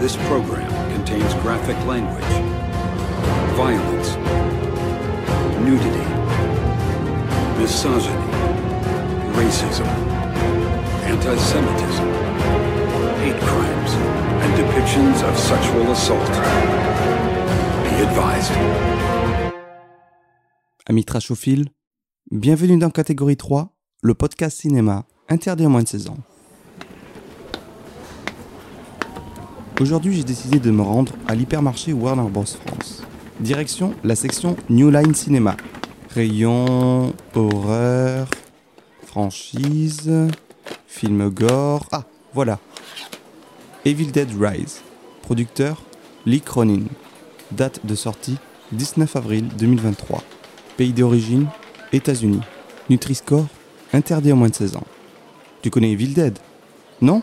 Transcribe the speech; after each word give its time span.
This 0.00 0.14
program 0.28 0.70
contains 0.92 1.32
graphic 1.42 1.76
language, 1.86 2.22
violence, 3.56 4.14
nudity, 5.64 6.06
misogyny, 7.58 8.12
racism, 9.34 9.86
anti-Semitism, 11.02 12.08
hate 13.24 13.40
crimes, 13.40 13.92
and 14.42 14.54
depictions 14.54 15.26
of 15.26 15.36
sexual 15.38 15.90
assault. 15.90 16.30
Be 17.84 18.02
advised. 18.02 18.52
Amis 20.86 21.04
trashophiles, 21.06 21.68
bienvenue 22.30 22.76
dans 22.76 22.90
Catégorie 22.90 23.38
3, 23.38 23.74
le 24.02 24.14
podcast 24.14 24.60
cinéma 24.60 25.06
interdit 25.30 25.64
à 25.64 25.68
moins 25.70 25.82
de 25.82 25.88
16 25.88 26.10
ans. 26.10 26.18
Aujourd'hui, 29.78 30.16
j'ai 30.16 30.24
décidé 30.24 30.58
de 30.58 30.70
me 30.70 30.80
rendre 30.80 31.12
à 31.28 31.34
l'hypermarché 31.34 31.92
Warner 31.92 32.30
Bros. 32.30 32.46
France. 32.46 33.02
Direction 33.40 33.94
la 34.04 34.16
section 34.16 34.56
New 34.70 34.90
Line 34.90 35.14
Cinéma. 35.14 35.54
Rayon, 36.14 37.12
horreur, 37.34 38.26
franchise, 39.04 40.10
film 40.86 41.28
gore. 41.28 41.84
Ah, 41.92 42.04
voilà. 42.32 42.58
Evil 43.84 44.12
Dead 44.12 44.30
Rise. 44.40 44.80
Producteur 45.20 45.82
Lee 46.24 46.40
Cronin. 46.40 46.84
Date 47.50 47.84
de 47.84 47.94
sortie 47.94 48.38
19 48.72 49.14
avril 49.14 49.46
2023. 49.58 50.22
Pays 50.78 50.94
d'origine 50.94 51.48
États-Unis. 51.92 52.40
Nutri-Score 52.88 53.46
interdit 53.92 54.32
aux 54.32 54.36
moins 54.36 54.48
de 54.48 54.54
16 54.54 54.76
ans. 54.76 54.86
Tu 55.60 55.68
connais 55.68 55.90
Evil 55.92 56.14
Dead? 56.14 56.38
Non? 57.02 57.22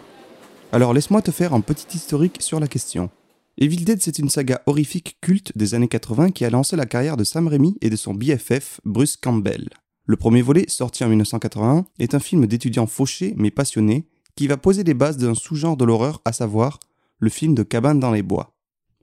Alors 0.74 0.92
laisse-moi 0.92 1.22
te 1.22 1.30
faire 1.30 1.54
un 1.54 1.62
petit 1.62 1.96
historique 1.96 2.42
sur 2.42 2.60
la 2.60 2.68
question. 2.68 3.12
Evil 3.60 3.86
Dead, 3.86 4.02
c'est 4.02 4.18
une 4.18 4.30
saga 4.30 4.64
horrifique 4.66 5.18
culte 5.22 5.56
des 5.56 5.76
années 5.76 5.88
80 5.88 6.32
qui 6.32 6.46
a 6.46 6.50
lancé 6.50 6.76
la 6.76 6.88
carrière 6.88 7.16
de 7.16 7.24
Sam 7.24 7.48
Raimi 7.48 7.78
et 7.82 7.92
de 7.92 7.96
son 7.96 8.16
BFF, 8.16 8.82
Bruce 8.84 9.16
Campbell. 9.16 9.70
Le 10.08 10.18
premier 10.18 10.42
volet, 10.42 10.66
sorti 10.68 11.04
en 11.04 11.10
1981, 11.10 11.86
est 12.00 12.16
un 12.16 12.20
film 12.20 12.48
d'étudiants 12.48 12.88
fauchés 12.88 13.36
mais 13.38 13.52
passionnés 13.52 14.08
qui 14.36 14.48
va 14.48 14.58
poser 14.58 14.84
les 14.84 14.96
bases 14.96 15.18
d'un 15.18 15.36
sous-genre 15.36 15.78
de 15.78 15.86
l'horreur, 15.86 16.24
à 16.26 16.34
savoir 16.34 16.80
le 17.20 17.30
film 17.30 17.54
de 17.54 17.62
cabane 17.62 18.00
dans 18.00 18.12
les 18.12 18.24
bois. 18.24 18.56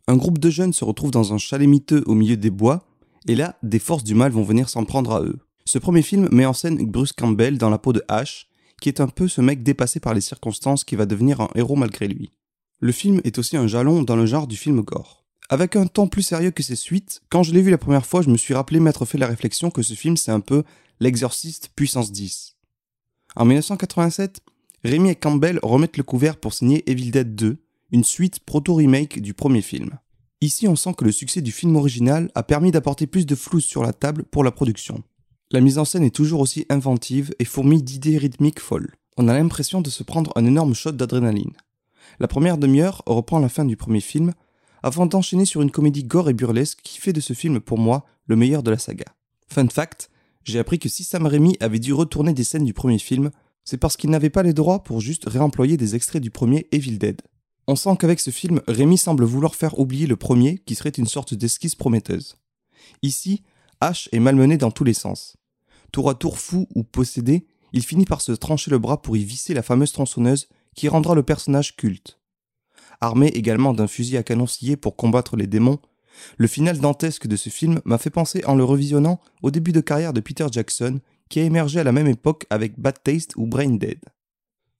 Un 0.08 0.16
groupe 0.16 0.40
de 0.40 0.50
jeunes 0.50 0.72
se 0.72 0.84
retrouve 0.84 1.12
dans 1.12 1.32
un 1.32 1.38
chalet 1.38 1.68
miteux 1.68 2.02
au 2.06 2.14
milieu 2.14 2.36
des 2.36 2.50
bois, 2.50 2.82
et 3.28 3.36
là, 3.36 3.56
des 3.62 3.78
forces 3.78 4.02
du 4.02 4.16
mal 4.16 4.32
vont 4.32 4.42
venir 4.42 4.68
s'en 4.68 4.84
prendre 4.84 5.12
à 5.12 5.22
eux. 5.22 5.38
Ce 5.66 5.78
premier 5.78 6.02
film 6.02 6.28
met 6.32 6.46
en 6.46 6.52
scène 6.52 6.84
Bruce 6.84 7.12
Campbell 7.12 7.58
dans 7.58 7.70
la 7.70 7.78
peau 7.78 7.92
de 7.92 8.02
Ash, 8.08 8.49
qui 8.80 8.88
est 8.88 9.00
un 9.00 9.08
peu 9.08 9.28
ce 9.28 9.40
mec 9.40 9.62
dépassé 9.62 10.00
par 10.00 10.14
les 10.14 10.20
circonstances 10.20 10.84
qui 10.84 10.96
va 10.96 11.06
devenir 11.06 11.40
un 11.40 11.50
héros 11.54 11.76
malgré 11.76 12.08
lui. 12.08 12.30
Le 12.80 12.92
film 12.92 13.20
est 13.24 13.38
aussi 13.38 13.56
un 13.56 13.66
jalon 13.66 14.02
dans 14.02 14.16
le 14.16 14.26
genre 14.26 14.46
du 14.46 14.56
film 14.56 14.80
gore. 14.80 15.24
Avec 15.48 15.76
un 15.76 15.86
ton 15.86 16.08
plus 16.08 16.22
sérieux 16.22 16.50
que 16.50 16.62
ses 16.62 16.76
suites, 16.76 17.22
quand 17.28 17.42
je 17.42 17.52
l'ai 17.52 17.60
vu 17.60 17.70
la 17.70 17.78
première 17.78 18.06
fois, 18.06 18.22
je 18.22 18.30
me 18.30 18.36
suis 18.36 18.54
rappelé 18.54 18.80
m'être 18.80 19.04
fait 19.04 19.18
la 19.18 19.26
réflexion 19.26 19.70
que 19.70 19.82
ce 19.82 19.94
film 19.94 20.16
c'est 20.16 20.32
un 20.32 20.40
peu 20.40 20.62
l'exorciste 21.00 21.70
puissance 21.76 22.12
10. 22.12 22.56
En 23.36 23.44
1987, 23.44 24.40
Rémi 24.84 25.10
et 25.10 25.14
Campbell 25.14 25.60
remettent 25.62 25.96
le 25.96 26.02
couvert 26.02 26.36
pour 26.36 26.54
signer 26.54 26.88
Evil 26.90 27.10
Dead 27.10 27.34
2, 27.34 27.58
une 27.92 28.04
suite 28.04 28.40
proto-remake 28.40 29.20
du 29.20 29.34
premier 29.34 29.62
film. 29.62 29.98
Ici, 30.40 30.68
on 30.68 30.76
sent 30.76 30.94
que 30.96 31.04
le 31.04 31.12
succès 31.12 31.42
du 31.42 31.52
film 31.52 31.76
original 31.76 32.30
a 32.34 32.42
permis 32.42 32.70
d'apporter 32.70 33.06
plus 33.06 33.26
de 33.26 33.34
flou 33.34 33.60
sur 33.60 33.82
la 33.82 33.92
table 33.92 34.24
pour 34.24 34.42
la 34.42 34.50
production. 34.50 35.02
La 35.52 35.60
mise 35.60 35.78
en 35.78 35.84
scène 35.84 36.04
est 36.04 36.14
toujours 36.14 36.40
aussi 36.40 36.64
inventive 36.68 37.34
et 37.40 37.44
fourmille 37.44 37.82
d'idées 37.82 38.18
rythmiques 38.18 38.60
folles. 38.60 38.94
On 39.16 39.26
a 39.26 39.34
l'impression 39.34 39.80
de 39.80 39.90
se 39.90 40.04
prendre 40.04 40.32
un 40.36 40.44
énorme 40.44 40.74
shot 40.74 40.92
d'adrénaline. 40.92 41.56
La 42.20 42.28
première 42.28 42.56
demi-heure 42.56 43.02
reprend 43.04 43.40
la 43.40 43.48
fin 43.48 43.64
du 43.64 43.76
premier 43.76 44.00
film, 44.00 44.32
avant 44.84 45.06
d'enchaîner 45.06 45.44
sur 45.44 45.60
une 45.60 45.72
comédie 45.72 46.04
gore 46.04 46.30
et 46.30 46.34
burlesque 46.34 46.78
qui 46.84 47.00
fait 47.00 47.12
de 47.12 47.20
ce 47.20 47.32
film 47.32 47.58
pour 47.58 47.78
moi 47.78 48.06
le 48.26 48.36
meilleur 48.36 48.62
de 48.62 48.70
la 48.70 48.78
saga. 48.78 49.06
Fun 49.48 49.66
fact, 49.66 50.08
j'ai 50.44 50.60
appris 50.60 50.78
que 50.78 50.88
si 50.88 51.02
Sam 51.02 51.26
Raimi 51.26 51.56
avait 51.58 51.80
dû 51.80 51.92
retourner 51.92 52.32
des 52.32 52.44
scènes 52.44 52.64
du 52.64 52.72
premier 52.72 53.00
film, 53.00 53.32
c'est 53.64 53.76
parce 53.76 53.96
qu'il 53.96 54.10
n'avait 54.10 54.30
pas 54.30 54.44
les 54.44 54.54
droits 54.54 54.84
pour 54.84 55.00
juste 55.00 55.28
réemployer 55.28 55.76
des 55.76 55.96
extraits 55.96 56.22
du 56.22 56.30
premier 56.30 56.68
Evil 56.70 56.96
Dead. 56.96 57.22
On 57.66 57.74
sent 57.74 57.96
qu'avec 57.98 58.20
ce 58.20 58.30
film, 58.30 58.60
Raimi 58.68 58.96
semble 58.96 59.24
vouloir 59.24 59.56
faire 59.56 59.80
oublier 59.80 60.06
le 60.06 60.16
premier 60.16 60.58
qui 60.58 60.76
serait 60.76 60.90
une 60.90 61.06
sorte 61.06 61.34
d'esquisse 61.34 61.74
prometteuse. 61.74 62.36
Ici, 63.02 63.42
Ash 63.80 64.08
est 64.12 64.20
malmené 64.20 64.56
dans 64.56 64.70
tous 64.70 64.84
les 64.84 64.94
sens 64.94 65.36
tour 65.90 66.10
à 66.10 66.14
tour 66.14 66.38
fou 66.38 66.66
ou 66.74 66.84
possédé, 66.84 67.46
il 67.72 67.84
finit 67.84 68.04
par 68.04 68.20
se 68.20 68.32
trancher 68.32 68.70
le 68.70 68.78
bras 68.78 69.02
pour 69.02 69.16
y 69.16 69.24
visser 69.24 69.54
la 69.54 69.62
fameuse 69.62 69.92
tronçonneuse 69.92 70.48
qui 70.74 70.88
rendra 70.88 71.14
le 71.14 71.22
personnage 71.22 71.76
culte. 71.76 72.18
Armé 73.00 73.28
également 73.28 73.72
d'un 73.72 73.86
fusil 73.86 74.16
à 74.16 74.22
canon 74.22 74.46
scié 74.46 74.76
pour 74.76 74.96
combattre 74.96 75.36
les 75.36 75.46
démons, 75.46 75.78
le 76.36 76.46
final 76.46 76.78
dantesque 76.78 77.26
de 77.26 77.36
ce 77.36 77.48
film 77.48 77.80
m'a 77.84 77.98
fait 77.98 78.10
penser 78.10 78.44
en 78.44 78.54
le 78.54 78.64
revisionnant 78.64 79.20
au 79.42 79.50
début 79.50 79.72
de 79.72 79.80
carrière 79.80 80.12
de 80.12 80.20
Peter 80.20 80.46
Jackson 80.50 81.00
qui 81.28 81.40
a 81.40 81.44
émergé 81.44 81.80
à 81.80 81.84
la 81.84 81.92
même 81.92 82.08
époque 82.08 82.46
avec 82.50 82.78
Bad 82.78 83.02
Taste 83.02 83.36
ou 83.36 83.46
Brain 83.46 83.70
Dead. 83.70 84.00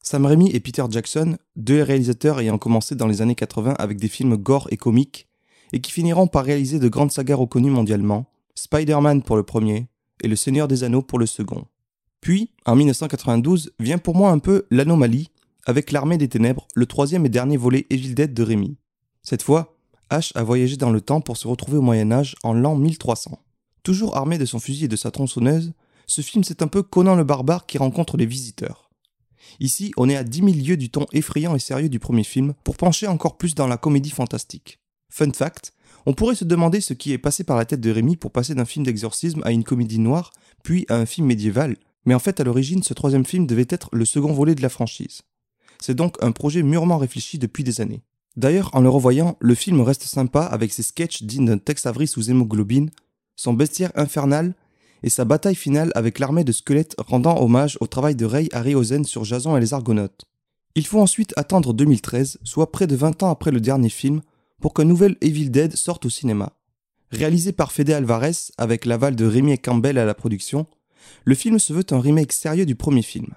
Sam 0.02 0.26
Raimi 0.26 0.50
et 0.50 0.60
Peter 0.60 0.84
Jackson, 0.90 1.36
deux 1.56 1.82
réalisateurs 1.82 2.40
ayant 2.40 2.58
commencé 2.58 2.94
dans 2.94 3.06
les 3.06 3.22
années 3.22 3.34
80 3.34 3.74
avec 3.78 3.98
des 3.98 4.08
films 4.08 4.36
gore 4.36 4.66
et 4.70 4.76
comiques, 4.76 5.28
et 5.72 5.80
qui 5.80 5.92
finiront 5.92 6.26
par 6.26 6.44
réaliser 6.44 6.78
de 6.78 6.88
grandes 6.88 7.12
sagas 7.12 7.36
reconnues 7.36 7.70
mondialement, 7.70 8.26
Spider-Man 8.54 9.22
pour 9.22 9.36
le 9.36 9.42
premier, 9.42 9.88
et 10.22 10.28
Le 10.28 10.36
Seigneur 10.36 10.68
des 10.68 10.84
Anneaux 10.84 11.02
pour 11.02 11.18
le 11.18 11.26
second. 11.26 11.66
Puis, 12.20 12.50
en 12.66 12.76
1992, 12.76 13.72
vient 13.78 13.98
pour 13.98 14.14
moi 14.14 14.30
un 14.30 14.38
peu 14.38 14.66
l'anomalie, 14.70 15.30
avec 15.66 15.92
L'Armée 15.92 16.18
des 16.18 16.28
Ténèbres, 16.28 16.66
le 16.74 16.86
troisième 16.86 17.26
et 17.26 17.30
dernier 17.30 17.56
volet 17.56 17.86
Dead 17.90 18.34
de 18.34 18.42
Rémi. 18.42 18.76
Cette 19.22 19.42
fois, 19.42 19.76
Ash 20.10 20.32
a 20.34 20.42
voyagé 20.42 20.76
dans 20.76 20.90
le 20.90 21.00
temps 21.00 21.20
pour 21.20 21.36
se 21.36 21.46
retrouver 21.46 21.78
au 21.78 21.82
Moyen 21.82 22.10
Âge 22.10 22.34
en 22.42 22.52
l'an 22.52 22.74
1300. 22.74 23.38
Toujours 23.82 24.16
armé 24.16 24.38
de 24.38 24.44
son 24.44 24.58
fusil 24.58 24.86
et 24.86 24.88
de 24.88 24.96
sa 24.96 25.10
tronçonneuse, 25.10 25.72
ce 26.06 26.20
film 26.22 26.42
c'est 26.42 26.62
un 26.62 26.66
peu 26.66 26.82
Conan 26.82 27.14
le 27.14 27.24
barbare 27.24 27.66
qui 27.66 27.78
rencontre 27.78 28.16
les 28.16 28.26
visiteurs. 28.26 28.90
Ici, 29.60 29.92
on 29.96 30.08
est 30.08 30.16
à 30.16 30.24
10 30.24 30.38
000 30.38 30.50
lieues 30.66 30.76
du 30.76 30.90
ton 30.90 31.06
effrayant 31.12 31.54
et 31.54 31.60
sérieux 31.60 31.88
du 31.88 31.98
premier 31.98 32.24
film 32.24 32.54
pour 32.64 32.76
pencher 32.76 33.06
encore 33.06 33.36
plus 33.36 33.54
dans 33.54 33.66
la 33.66 33.76
comédie 33.76 34.10
fantastique. 34.10 34.78
Fun 35.08 35.32
fact, 35.32 35.72
on 36.06 36.14
pourrait 36.14 36.34
se 36.34 36.44
demander 36.44 36.80
ce 36.80 36.94
qui 36.94 37.12
est 37.12 37.18
passé 37.18 37.44
par 37.44 37.56
la 37.56 37.64
tête 37.64 37.80
de 37.80 37.90
Rémi 37.90 38.16
pour 38.16 38.32
passer 38.32 38.54
d'un 38.54 38.64
film 38.64 38.84
d'exorcisme 38.84 39.42
à 39.44 39.52
une 39.52 39.64
comédie 39.64 39.98
noire, 39.98 40.32
puis 40.62 40.86
à 40.88 40.96
un 40.96 41.06
film 41.06 41.26
médiéval, 41.26 41.76
mais 42.04 42.14
en 42.14 42.18
fait 42.18 42.40
à 42.40 42.44
l'origine 42.44 42.82
ce 42.82 42.94
troisième 42.94 43.26
film 43.26 43.46
devait 43.46 43.66
être 43.68 43.88
le 43.92 44.04
second 44.04 44.32
volet 44.32 44.54
de 44.54 44.62
la 44.62 44.68
franchise. 44.68 45.22
C'est 45.80 45.94
donc 45.94 46.16
un 46.20 46.32
projet 46.32 46.62
mûrement 46.62 46.98
réfléchi 46.98 47.38
depuis 47.38 47.64
des 47.64 47.80
années. 47.80 48.02
D'ailleurs, 48.36 48.70
en 48.74 48.80
le 48.80 48.88
revoyant, 48.88 49.36
le 49.40 49.54
film 49.54 49.80
reste 49.80 50.04
sympa 50.04 50.42
avec 50.42 50.72
ses 50.72 50.82
sketchs 50.82 51.22
dignes 51.24 51.46
d'un 51.46 51.58
Tex 51.58 51.86
Avery 51.86 52.06
sous 52.06 52.30
hémoglobine, 52.30 52.90
son 53.36 53.54
bestiaire 53.54 53.90
infernal 53.96 54.54
et 55.02 55.08
sa 55.08 55.24
bataille 55.24 55.54
finale 55.54 55.90
avec 55.94 56.18
l'armée 56.18 56.44
de 56.44 56.52
squelettes 56.52 56.94
rendant 56.98 57.42
hommage 57.42 57.78
au 57.80 57.86
travail 57.86 58.14
de 58.14 58.26
Ray 58.26 58.48
Harryhausen 58.52 59.04
sur 59.04 59.24
Jason 59.24 59.56
et 59.56 59.60
les 59.60 59.74
Argonautes. 59.74 60.26
Il 60.74 60.86
faut 60.86 61.00
ensuite 61.00 61.32
attendre 61.36 61.72
2013, 61.72 62.38
soit 62.44 62.70
près 62.70 62.86
de 62.86 62.94
20 62.94 63.22
ans 63.22 63.30
après 63.30 63.50
le 63.50 63.60
dernier 63.60 63.88
film, 63.88 64.20
pour 64.60 64.74
qu'un 64.74 64.84
nouvel 64.84 65.16
Evil 65.20 65.50
Dead 65.50 65.76
sorte 65.76 66.06
au 66.06 66.10
cinéma. 66.10 66.52
Réalisé 67.10 67.52
par 67.52 67.72
Fede 67.72 67.90
Alvarez 67.90 68.52
avec 68.56 68.84
l'aval 68.84 69.16
de 69.16 69.24
Rémi 69.24 69.52
et 69.52 69.58
Campbell 69.58 69.98
à 69.98 70.04
la 70.04 70.14
production, 70.14 70.66
le 71.24 71.34
film 71.34 71.58
se 71.58 71.72
veut 71.72 71.86
un 71.90 72.00
remake 72.00 72.32
sérieux 72.32 72.66
du 72.66 72.76
premier 72.76 73.02
film. 73.02 73.34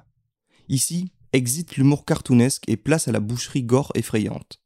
Ici, 0.69 1.11
exit 1.33 1.75
l'humour 1.75 2.05
cartoonesque 2.05 2.63
et 2.67 2.77
place 2.77 3.07
à 3.07 3.11
la 3.11 3.19
boucherie 3.19 3.63
gore 3.63 3.91
effrayante. 3.95 4.59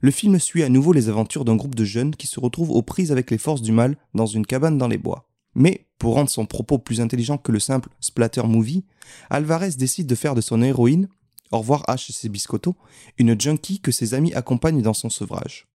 Le 0.00 0.10
film 0.10 0.38
suit 0.38 0.62
à 0.62 0.68
nouveau 0.68 0.92
les 0.92 1.08
aventures 1.08 1.44
d'un 1.44 1.56
groupe 1.56 1.74
de 1.74 1.84
jeunes 1.84 2.16
qui 2.16 2.26
se 2.26 2.40
retrouvent 2.40 2.70
aux 2.70 2.82
prises 2.82 3.12
avec 3.12 3.30
les 3.30 3.38
forces 3.38 3.62
du 3.62 3.70
mal 3.70 3.96
dans 4.14 4.26
une 4.26 4.46
cabane 4.46 4.78
dans 4.78 4.88
les 4.88 4.98
bois. 4.98 5.28
Mais, 5.54 5.86
pour 5.98 6.14
rendre 6.14 6.30
son 6.30 6.46
propos 6.46 6.78
plus 6.78 7.00
intelligent 7.00 7.38
que 7.38 7.52
le 7.52 7.60
simple 7.60 7.90
splatter 8.00 8.42
movie, 8.44 8.84
Alvarez 9.30 9.72
décide 9.72 10.06
de 10.06 10.14
faire 10.14 10.34
de 10.34 10.40
son 10.40 10.62
héroïne, 10.62 11.08
au 11.52 11.58
revoir 11.58 11.84
H 11.86 12.10
et 12.10 12.12
ses 12.12 12.30
biscottos, 12.30 12.74
une 13.18 13.38
junkie 13.38 13.80
que 13.80 13.92
ses 13.92 14.14
amis 14.14 14.32
accompagnent 14.32 14.82
dans 14.82 14.94
son 14.94 15.10
sevrage. 15.10 15.68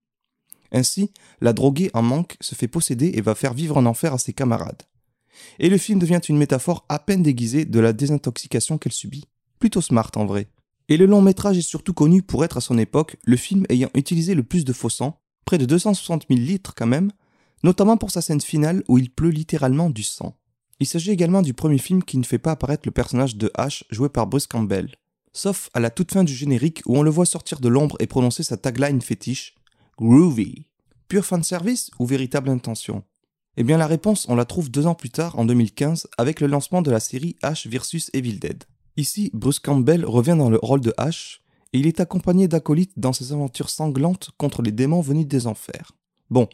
Ainsi, 0.71 1.11
la 1.41 1.53
droguée 1.53 1.89
en 1.93 2.01
manque 2.01 2.37
se 2.41 2.55
fait 2.55 2.67
posséder 2.67 3.11
et 3.15 3.21
va 3.21 3.35
faire 3.35 3.53
vivre 3.53 3.77
un 3.77 3.85
enfer 3.85 4.13
à 4.13 4.17
ses 4.17 4.33
camarades. 4.33 4.83
Et 5.59 5.69
le 5.69 5.77
film 5.77 5.99
devient 5.99 6.21
une 6.27 6.37
métaphore 6.37 6.85
à 6.89 6.99
peine 6.99 7.23
déguisée 7.23 7.65
de 7.65 7.79
la 7.79 7.93
désintoxication 7.93 8.77
qu'elle 8.77 8.91
subit. 8.91 9.25
Plutôt 9.59 9.81
smart 9.81 10.11
en 10.15 10.25
vrai. 10.25 10.47
Et 10.89 10.97
le 10.97 11.05
long 11.05 11.21
métrage 11.21 11.57
est 11.57 11.61
surtout 11.61 11.93
connu 11.93 12.21
pour 12.21 12.45
être 12.45 12.57
à 12.57 12.61
son 12.61 12.77
époque 12.77 13.17
le 13.25 13.37
film 13.37 13.65
ayant 13.69 13.89
utilisé 13.93 14.35
le 14.35 14.43
plus 14.43 14.65
de 14.65 14.73
faux 14.73 14.89
sang, 14.89 15.19
près 15.45 15.57
de 15.57 15.65
260 15.65 16.25
000 16.29 16.39
litres 16.39 16.73
quand 16.75 16.87
même, 16.87 17.11
notamment 17.63 17.97
pour 17.97 18.11
sa 18.11 18.21
scène 18.21 18.41
finale 18.41 18.83
où 18.87 18.97
il 18.97 19.09
pleut 19.09 19.29
littéralement 19.29 19.89
du 19.89 20.03
sang. 20.03 20.37
Il 20.79 20.85
s'agit 20.85 21.11
également 21.11 21.41
du 21.41 21.53
premier 21.53 21.79
film 21.79 22.03
qui 22.03 22.17
ne 22.17 22.23
fait 22.23 22.37
pas 22.37 22.51
apparaître 22.51 22.83
le 22.85 22.91
personnage 22.91 23.35
de 23.35 23.51
Ash 23.55 23.83
joué 23.89 24.09
par 24.09 24.27
Bruce 24.27 24.47
Campbell, 24.47 24.95
sauf 25.33 25.69
à 25.73 25.79
la 25.79 25.89
toute 25.89 26.11
fin 26.11 26.23
du 26.23 26.33
générique 26.33 26.83
où 26.85 26.97
on 26.97 27.01
le 27.01 27.09
voit 27.09 27.25
sortir 27.25 27.59
de 27.59 27.67
l'ombre 27.67 27.97
et 27.99 28.07
prononcer 28.07 28.43
sa 28.43 28.57
tagline 28.57 29.01
fétiche 29.01 29.55
Groovy. 29.99 30.67
Pure 31.07 31.25
fanservice 31.25 31.89
ou 31.97 32.05
véritable 32.05 32.49
intention? 32.49 33.03
Eh 33.57 33.63
bien 33.63 33.77
la 33.77 33.87
réponse 33.87 34.27
on 34.29 34.35
la 34.35 34.45
trouve 34.45 34.69
deux 34.69 34.85
ans 34.85 34.93
plus 34.93 35.09
tard 35.09 35.39
en 35.39 35.45
2015 35.45 36.05
avec 36.19 36.39
le 36.39 36.45
lancement 36.45 36.83
de 36.83 36.91
la 36.91 36.99
série 36.99 37.35
Ash 37.41 37.65
vs 37.65 38.11
Evil 38.13 38.37
Dead. 38.37 38.65
Ici, 38.95 39.31
Bruce 39.33 39.57
Campbell 39.57 40.05
revient 40.05 40.35
dans 40.37 40.51
le 40.51 40.59
rôle 40.61 40.81
de 40.81 40.93
Ash 40.97 41.41
et 41.73 41.79
il 41.79 41.87
est 41.87 41.99
accompagné 41.99 42.47
d'acolytes 42.47 42.93
dans 42.95 43.11
ses 43.11 43.33
aventures 43.33 43.71
sanglantes 43.71 44.29
contre 44.37 44.61
les 44.61 44.71
démons 44.71 45.01
venus 45.01 45.25
des 45.25 45.47
enfers. 45.47 45.93
Bon, 46.29 46.47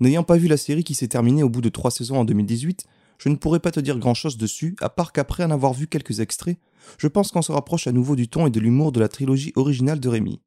n'ayant 0.00 0.24
pas 0.24 0.36
vu 0.36 0.48
la 0.48 0.56
série 0.56 0.82
qui 0.82 0.96
s'est 0.96 1.06
terminée 1.06 1.44
au 1.44 1.48
bout 1.48 1.60
de 1.60 1.68
trois 1.68 1.92
saisons 1.92 2.18
en 2.18 2.24
2018, 2.24 2.84
je 3.18 3.28
ne 3.28 3.36
pourrais 3.36 3.60
pas 3.60 3.70
te 3.70 3.78
dire 3.78 4.00
grand 4.00 4.14
chose 4.14 4.36
dessus, 4.36 4.74
à 4.80 4.88
part 4.88 5.12
qu'après 5.12 5.44
en 5.44 5.52
avoir 5.52 5.72
vu 5.72 5.86
quelques 5.86 6.18
extraits, 6.18 6.58
je 6.98 7.06
pense 7.06 7.30
qu'on 7.30 7.42
se 7.42 7.52
rapproche 7.52 7.86
à 7.86 7.92
nouveau 7.92 8.16
du 8.16 8.26
ton 8.26 8.48
et 8.48 8.50
de 8.50 8.58
l'humour 8.58 8.90
de 8.90 8.98
la 8.98 9.08
trilogie 9.08 9.52
originale 9.54 10.00
de 10.00 10.08
Rémi. 10.08 10.40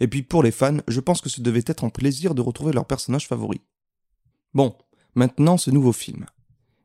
Et 0.00 0.08
puis 0.08 0.22
pour 0.22 0.42
les 0.42 0.50
fans, 0.50 0.78
je 0.88 1.00
pense 1.00 1.20
que 1.20 1.28
ce 1.28 1.40
devait 1.40 1.62
être 1.66 1.84
un 1.84 1.90
plaisir 1.90 2.34
de 2.34 2.42
retrouver 2.42 2.72
leur 2.72 2.86
personnage 2.86 3.28
favori. 3.28 3.60
Bon, 4.52 4.74
maintenant 5.14 5.56
ce 5.56 5.70
nouveau 5.70 5.92
film. 5.92 6.26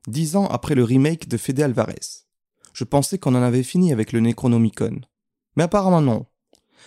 Dix 0.08 0.36
ans 0.36 0.48
après 0.48 0.76
le 0.76 0.84
remake 0.84 1.28
de 1.28 1.38
Fede 1.38 1.62
Alvarez. 1.62 2.26
Je 2.74 2.84
pensais 2.84 3.18
qu'on 3.18 3.36
en 3.36 3.42
avait 3.42 3.64
fini 3.64 3.92
avec 3.92 4.12
le 4.12 4.20
Necronomicon. 4.20 5.02
Mais 5.56 5.64
apparemment 5.64 6.02
non. 6.02 6.26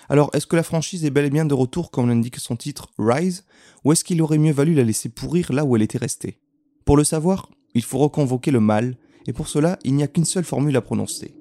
Alors, 0.08 0.30
est-ce 0.32 0.46
que 0.46 0.56
la 0.56 0.62
franchise 0.62 1.04
est 1.04 1.10
bel 1.10 1.26
et 1.26 1.30
bien 1.30 1.44
de 1.44 1.54
retour 1.54 1.90
comme 1.90 2.08
l'indique 2.08 2.38
son 2.38 2.56
titre 2.56 2.88
Rise, 2.98 3.44
ou 3.84 3.92
est-ce 3.92 4.04
qu'il 4.04 4.22
aurait 4.22 4.38
mieux 4.38 4.52
valu 4.52 4.74
la 4.74 4.84
laisser 4.84 5.08
pourrir 5.08 5.52
là 5.52 5.64
où 5.64 5.76
elle 5.76 5.82
était 5.82 5.98
restée? 5.98 6.40
Pour 6.84 6.96
le 6.96 7.04
savoir, 7.04 7.48
il 7.74 7.82
faut 7.82 7.98
reconvoquer 7.98 8.50
le 8.50 8.60
mal, 8.60 8.96
et 9.26 9.32
pour 9.32 9.48
cela, 9.48 9.78
il 9.84 9.94
n'y 9.94 10.02
a 10.02 10.08
qu'une 10.08 10.24
seule 10.24 10.44
formule 10.44 10.76
à 10.76 10.80
prononcer. 10.80 11.34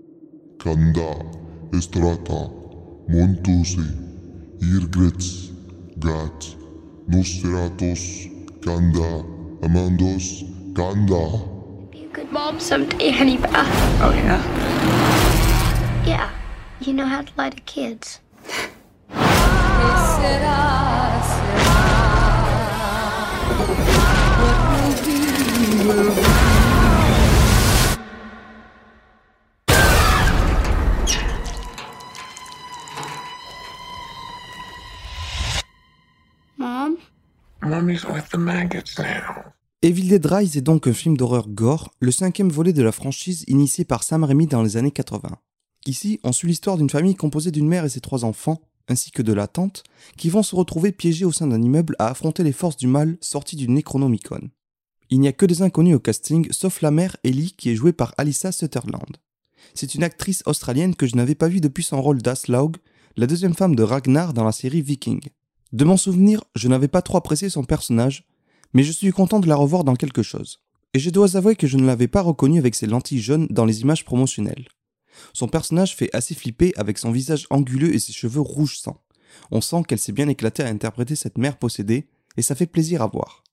Estrata, 1.74 2.52
Irgrets, 4.62 5.50
Gat, 5.98 6.56
Nosferatos, 7.10 8.30
Kanda, 8.64 9.26
Amandos, 9.64 10.46
Kanda. 10.76 11.40
Be 11.92 12.06
a 12.06 12.08
good 12.14 12.32
mom 12.32 12.60
someday, 12.60 13.10
Hannibal. 13.10 13.50
Oh, 14.04 14.14
yeah? 14.14 16.06
Yeah, 16.06 16.30
you 16.80 16.94
know 16.94 17.06
how 17.06 17.24
to 17.24 17.32
lie 17.36 17.50
to 17.50 17.62
kids. 17.62 18.20
Mommy's 37.72 38.04
with. 38.04 38.28
Evil 39.82 40.10
Dead 40.10 40.26
Rise 40.26 40.58
est 40.58 40.62
donc 40.62 40.88
un 40.88 40.94
film 40.94 41.16
d'horreur 41.16 41.48
gore, 41.48 41.94
le 42.02 42.12
cinquième 42.12 42.50
volet 42.50 42.74
de 42.74 42.84
la 42.84 42.92
franchise 42.92 43.46
initié 43.48 43.86
par 43.86 44.04
Sam 44.04 44.26
Raimi 44.26 44.46
dans 44.46 44.62
les 44.62 44.76
années 44.76 44.92
80. 44.92 45.38
Ici, 45.86 46.20
on 46.26 46.34
suit 46.34 46.50
l'histoire 46.50 46.76
d'une 46.76 46.90
famille 46.90 47.16
composée 47.16 47.50
d'une 47.50 47.70
mère 47.70 47.86
et 47.86 47.90
ses 47.90 48.02
trois 48.02 48.26
enfants, 48.26 48.60
ainsi 48.90 49.12
que 49.12 49.22
de 49.22 49.32
la 49.32 49.48
tante, 49.48 49.84
qui 50.18 50.30
vont 50.30 50.44
se 50.44 50.54
retrouver 50.54 50.92
piégés 50.92 51.24
au 51.24 51.32
sein 51.32 51.48
d'un 51.48 51.62
immeuble 51.62 51.96
à 51.98 52.08
affronter 52.08 52.44
les 52.44 52.52
forces 52.52 52.76
du 52.76 52.88
mal 52.88 53.16
sorties 53.22 53.56
du 53.56 53.70
Necronomicon. 53.70 54.50
Il 55.10 55.22
n'y 55.22 55.30
a 55.30 55.34
que 55.34 55.46
des 55.46 55.62
inconnus 55.62 55.96
au 55.96 56.00
casting, 56.00 56.52
sauf 56.52 56.82
la 56.82 56.92
mère 56.92 57.16
Ellie 57.24 57.54
qui 57.58 57.70
est 57.70 57.76
jouée 57.76 57.94
par 57.94 58.14
Alyssa 58.18 58.52
Sutherland. 58.52 59.16
C'est 59.76 59.96
une 59.96 60.04
actrice 60.04 60.44
australienne 60.46 60.96
que 60.96 61.08
je 61.08 61.16
n'avais 61.16 61.36
pas 61.36 61.48
vue 61.48 61.62
depuis 61.62 61.84
son 61.86 62.02
rôle 62.02 62.22
d'Aslaug, 62.22 62.76
la 63.16 63.28
deuxième 63.28 63.56
femme 63.56 63.78
de 63.78 63.84
Ragnar 63.84 64.34
dans 64.34 64.44
la 64.44 64.52
série 64.52 64.82
Viking. 64.82 65.22
De 65.74 65.86
mon 65.86 65.96
souvenir, 65.96 66.44
je 66.56 66.68
n'avais 66.68 66.90
pas 66.90 67.02
trop 67.02 67.18
apprécié 67.18 67.50
son 67.50 67.64
personnage, 67.64 68.28
mais 68.74 68.84
je 68.84 68.92
suis 68.92 69.12
content 69.12 69.40
de 69.40 69.48
la 69.48 69.56
revoir 69.56 69.84
dans 69.84 69.96
quelque 69.96 70.24
chose. 70.24 70.60
Et 70.94 71.00
je 71.00 71.10
dois 71.10 71.38
avouer 71.38 71.56
que 71.56 71.68
je 71.68 71.78
ne 71.78 71.86
l'avais 71.86 72.10
pas 72.10 72.22
reconnue 72.22 72.60
avec 72.60 72.76
ses 72.76 72.88
lentilles 72.88 73.22
jaunes 73.22 73.48
dans 73.50 73.64
les 73.64 73.82
images 73.82 74.04
promotionnelles. 74.04 74.68
Son 75.34 75.48
personnage 75.48 75.96
fait 75.96 76.14
assez 76.14 76.36
flipper 76.36 76.74
avec 76.76 76.98
son 76.98 77.12
visage 77.12 77.48
anguleux 77.50 77.94
et 77.94 78.00
ses 78.00 78.12
cheveux 78.12 78.42
rouge 78.42 78.80
sang. 78.80 79.02
On 79.50 79.62
sent 79.62 79.84
qu'elle 79.88 80.00
s'est 80.00 80.12
bien 80.12 80.28
éclatée 80.28 80.64
à 80.64 80.68
interpréter 80.68 81.16
cette 81.16 81.38
mère 81.38 81.58
possédée, 81.58 82.08
et 82.36 82.42
ça 82.42 82.56
fait 82.56 82.66
plaisir 82.66 83.02
à 83.02 83.08
voir. 83.08 83.44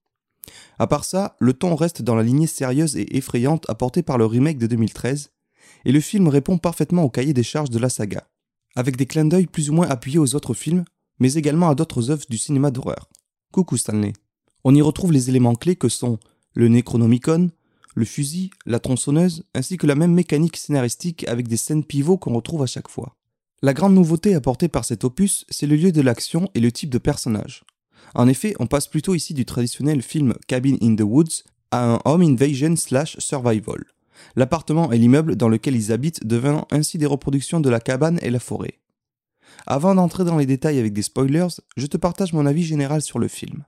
À 0.81 0.89
part 0.89 1.05
ça, 1.05 1.37
le 1.39 1.53
ton 1.53 1.77
reste 1.77 2.03
dans 2.03 2.17
la 2.17 2.23
lignée 2.25 2.47
sérieuse 2.49 2.97
et 2.97 3.17
effrayante 3.17 3.69
apportée 3.69 4.03
par 4.03 4.19
le 4.19 4.27
remake 4.27 4.59
de 4.59 4.67
2013, 4.67 5.31
et 5.85 5.93
le 5.93 6.01
film 6.01 6.27
répond 6.27 6.59
parfaitement 6.59 7.05
au 7.05 7.11
cahier 7.11 7.33
des 7.33 7.43
charges 7.45 7.71
de 7.71 7.79
la 7.79 7.89
saga, 7.89 8.29
avec 8.75 8.97
des 8.97 9.07
clins 9.07 9.25
d'œil 9.25 9.47
plus 9.47 9.71
ou 9.71 9.75
moins 9.75 9.89
appuyés 9.89 10.19
aux 10.19 10.35
autres 10.35 10.55
films, 10.55 10.85
mais 11.19 11.35
également 11.35 11.69
à 11.69 11.75
d'autres 11.75 12.11
œuvres 12.11 12.27
du 12.29 12.39
cinéma 12.39 12.71
d'horreur. 12.71 13.09
Coucou 13.53 13.77
Stanley. 13.77 14.13
On 14.65 14.75
y 14.75 14.83
retrouve 14.83 15.13
les 15.13 15.29
éléments 15.29 15.55
clés 15.55 15.77
que 15.77 15.89
sont 15.89 16.19
le 16.55 16.69
Necronomicon, 16.69 17.51
le 17.95 18.05
fusil, 18.05 18.51
la 18.67 18.79
tronçonneuse, 18.79 19.45
ainsi 19.55 19.77
que 19.77 19.87
la 19.87 19.95
même 19.95 20.13
mécanique 20.13 20.57
scénaristique 20.57 21.27
avec 21.29 21.49
des 21.49 21.57
scènes 21.57 21.85
pivots 21.85 22.19
qu'on 22.19 22.35
retrouve 22.35 22.63
à 22.63 22.67
chaque 22.67 22.89
fois. 22.89 23.17
La 23.63 23.75
grande 23.75 23.95
nouveauté 23.95 24.35
apportée 24.35 24.69
par 24.69 24.85
cet 24.85 25.05
opus, 25.05 25.45
c'est 25.49 25.67
le 25.67 25.77
lieu 25.77 25.91
de 25.91 26.01
l'action 26.01 26.49
et 26.55 26.61
le 26.61 26.71
type 26.71 26.91
de 26.91 26.99
personnage. 26.99 27.65
En 28.15 28.29
effet, 28.29 28.55
on 28.61 28.67
passe 28.67 28.87
plutôt 28.87 29.15
ici 29.15 29.35
du 29.35 29.45
traditionnel 29.45 30.03
film 30.03 30.35
Cabin 30.47 30.77
in 30.81 30.95
the 30.95 31.03
Woods 31.03 31.43
à 31.71 31.95
un 31.95 32.01
home 32.05 32.23
invasion 32.23 32.77
slash 32.77 33.19
survival. 33.19 33.85
L'appartement 34.37 34.93
et 34.93 34.99
l'immeuble 34.99 35.37
dans 35.37 35.49
lequel 35.49 35.77
ils 35.77 35.93
habitent 35.93 36.27
devenant 36.27 36.67
ainsi 36.71 36.99
des 36.99 37.07
reproductions 37.07 37.61
de 37.61 37.71
la 37.71 37.81
cabane 37.81 38.19
et 38.23 38.31
la 38.31 38.41
forêt. 38.41 38.79
Avant 39.67 39.95
d'entrer 39.95 40.25
dans 40.25 40.37
les 40.37 40.47
détails 40.47 40.79
avec 40.79 40.93
des 40.93 41.03
spoilers, 41.03 41.49
je 41.77 41.87
te 41.87 41.97
partage 41.97 42.33
mon 42.33 42.47
avis 42.47 42.65
général 42.65 43.03
sur 43.03 43.19
le 43.19 43.29
film. 43.29 43.65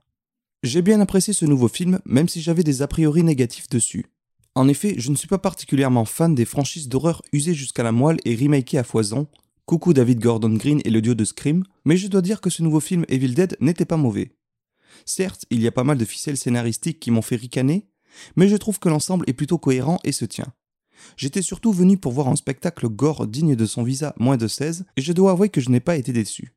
J'ai 0.63 0.81
bien 0.81 1.01
apprécié 1.01 1.33
ce 1.33 1.45
nouveau 1.45 1.67
film, 1.67 1.99
même 2.05 2.29
si 2.29 2.41
j'avais 2.41 2.63
des 2.63 2.81
a 2.81 2.87
priori 2.87 3.23
négatifs 3.23 3.69
dessus. 3.69 4.05
En 4.53 4.67
effet, 4.67 4.95
je 4.97 5.09
ne 5.09 5.15
suis 5.15 5.27
pas 5.27 5.37
particulièrement 5.37 6.05
fan 6.05 6.35
des 6.35 6.45
franchises 6.45 6.89
d'horreur 6.89 7.21
usées 7.31 7.53
jusqu'à 7.53 7.83
la 7.83 7.91
moelle 7.91 8.19
et 8.25 8.35
remakées 8.35 8.77
à 8.77 8.83
foison. 8.83 9.27
Coucou 9.65 9.93
David 9.93 10.19
Gordon 10.19 10.55
Green 10.55 10.81
et 10.83 10.89
le 10.89 11.01
dieu 11.01 11.15
de 11.15 11.23
Scream, 11.23 11.63
mais 11.85 11.97
je 11.97 12.07
dois 12.07 12.21
dire 12.21 12.41
que 12.41 12.49
ce 12.49 12.61
nouveau 12.61 12.79
film 12.79 13.05
Evil 13.07 13.33
Dead 13.33 13.55
n'était 13.61 13.85
pas 13.85 13.97
mauvais. 13.97 14.35
Certes, 15.05 15.45
il 15.49 15.61
y 15.61 15.67
a 15.67 15.71
pas 15.71 15.83
mal 15.83 15.97
de 15.97 16.05
ficelles 16.05 16.37
scénaristiques 16.37 16.99
qui 16.99 17.11
m'ont 17.11 17.21
fait 17.21 17.37
ricaner, 17.37 17.87
mais 18.35 18.47
je 18.47 18.57
trouve 18.57 18.79
que 18.79 18.89
l'ensemble 18.89 19.25
est 19.27 19.33
plutôt 19.33 19.57
cohérent 19.57 19.99
et 20.03 20.11
se 20.11 20.25
tient. 20.25 20.53
J'étais 21.17 21.41
surtout 21.41 21.71
venu 21.71 21.97
pour 21.97 22.11
voir 22.11 22.27
un 22.27 22.35
spectacle 22.35 22.87
gore 22.89 23.27
digne 23.27 23.55
de 23.55 23.65
son 23.65 23.83
visa 23.83 24.13
moins 24.17 24.37
de 24.37 24.47
16, 24.47 24.85
et 24.97 25.01
je 25.01 25.13
dois 25.13 25.31
avouer 25.31 25.49
que 25.49 25.61
je 25.61 25.69
n'ai 25.69 25.79
pas 25.79 25.97
été 25.97 26.13
déçu. 26.13 26.53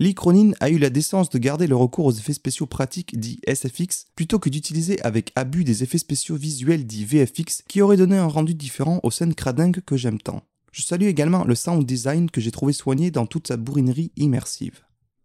Lee 0.00 0.14
Cronin 0.14 0.52
a 0.60 0.70
eu 0.70 0.78
la 0.78 0.88
décence 0.88 1.28
de 1.28 1.36
garder 1.36 1.66
le 1.66 1.76
recours 1.76 2.06
aux 2.06 2.12
effets 2.12 2.32
spéciaux 2.32 2.64
pratiques 2.64 3.20
dits 3.20 3.38
SFX 3.46 4.06
plutôt 4.16 4.38
que 4.38 4.48
d'utiliser 4.48 4.98
avec 5.02 5.30
abus 5.34 5.62
des 5.62 5.82
effets 5.82 5.98
spéciaux 5.98 6.36
visuels 6.36 6.86
dits 6.86 7.04
VFX 7.04 7.62
qui 7.68 7.82
auraient 7.82 7.98
donné 7.98 8.16
un 8.16 8.26
rendu 8.26 8.54
différent 8.54 9.00
aux 9.02 9.10
scènes 9.10 9.34
cradingues 9.34 9.82
que 9.84 9.98
j'aime 9.98 10.18
tant. 10.18 10.42
Je 10.72 10.80
salue 10.80 11.04
également 11.04 11.44
le 11.44 11.54
sound 11.54 11.84
design 11.84 12.30
que 12.30 12.40
j'ai 12.40 12.50
trouvé 12.50 12.72
soigné 12.72 13.10
dans 13.10 13.26
toute 13.26 13.48
sa 13.48 13.58
bourrinerie 13.58 14.10
immersive. 14.16 14.80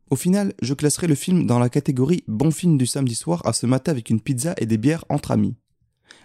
Au 0.10 0.18
final, 0.18 0.54
je 0.62 0.74
classerai 0.74 1.08
le 1.08 1.16
film 1.16 1.48
dans 1.48 1.58
la 1.58 1.70
catégorie 1.70 2.26
bon 2.28 2.52
film 2.52 2.78
du 2.78 2.86
samedi 2.86 3.16
soir 3.16 3.42
à 3.46 3.54
se 3.54 3.66
mater 3.66 3.92
avec 3.92 4.10
une 4.10 4.20
pizza 4.20 4.56
et 4.58 4.66
des 4.66 4.78
bières 4.78 5.06
entre 5.08 5.32
amis. 5.32 5.56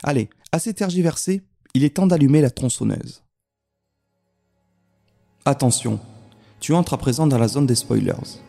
Allez, 0.02 0.28
assez 0.50 0.74
tergiversé, 0.74 1.42
il 1.74 1.84
est 1.84 1.96
temps 1.96 2.06
d'allumer 2.06 2.40
la 2.40 2.50
tronçonneuse. 2.50 3.22
Attention, 5.44 6.00
tu 6.58 6.74
entres 6.74 6.94
à 6.94 6.98
présent 6.98 7.26
dans 7.26 7.38
la 7.38 7.48
zone 7.48 7.66
des 7.66 7.74
spoilers. 7.74 8.40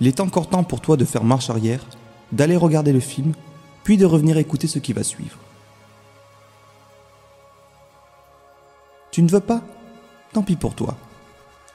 Il 0.00 0.06
est 0.06 0.20
encore 0.20 0.48
temps 0.48 0.64
pour 0.64 0.80
toi 0.80 0.96
de 0.96 1.04
faire 1.04 1.24
marche 1.24 1.50
arrière, 1.50 1.84
d'aller 2.32 2.56
regarder 2.56 2.92
le 2.92 3.00
film, 3.00 3.34
puis 3.84 3.96
de 3.96 4.06
revenir 4.06 4.38
écouter 4.38 4.66
ce 4.66 4.78
qui 4.78 4.92
va 4.92 5.02
suivre. 5.02 5.38
Tu 9.10 9.22
ne 9.22 9.28
veux 9.28 9.40
pas? 9.40 9.62
Tant 10.32 10.42
pis 10.42 10.56
pour 10.56 10.74
toi. 10.74 10.96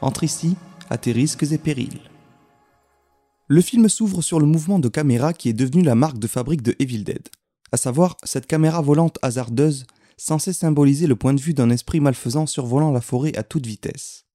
Entre 0.02 0.24
ici, 0.24 0.56
à 0.90 0.98
tes 0.98 1.12
risques 1.12 1.44
et 1.44 1.58
périls. 1.58 2.00
Le 3.48 3.62
film 3.62 3.90
s'ouvre 3.90 4.22
sur 4.22 4.40
le 4.40 4.46
mouvement 4.46 4.80
de 4.80 4.88
caméra 4.88 5.34
qui 5.34 5.50
est 5.50 5.54
devenu 5.54 5.84
la 5.84 5.94
marque 5.94 6.18
de 6.18 6.28
fabrique 6.28 6.64
de 6.64 6.76
Evil 6.80 7.04
Dead, 7.04 7.30
à 7.72 7.78
savoir 7.78 8.18
cette 8.24 8.48
caméra 8.48 8.82
volante 8.82 9.18
hasardeuse 9.22 9.86
censée 10.18 10.54
symboliser 10.54 11.08
le 11.08 11.16
point 11.16 11.34
de 11.34 11.42
vue 11.42 11.54
d'un 11.54 11.70
esprit 11.70 12.00
malfaisant 12.00 12.46
survolant 12.46 12.92
la 12.92 13.02
forêt 13.02 13.36
à 13.38 13.44
toute 13.44 13.66
vitesse. 13.66 14.26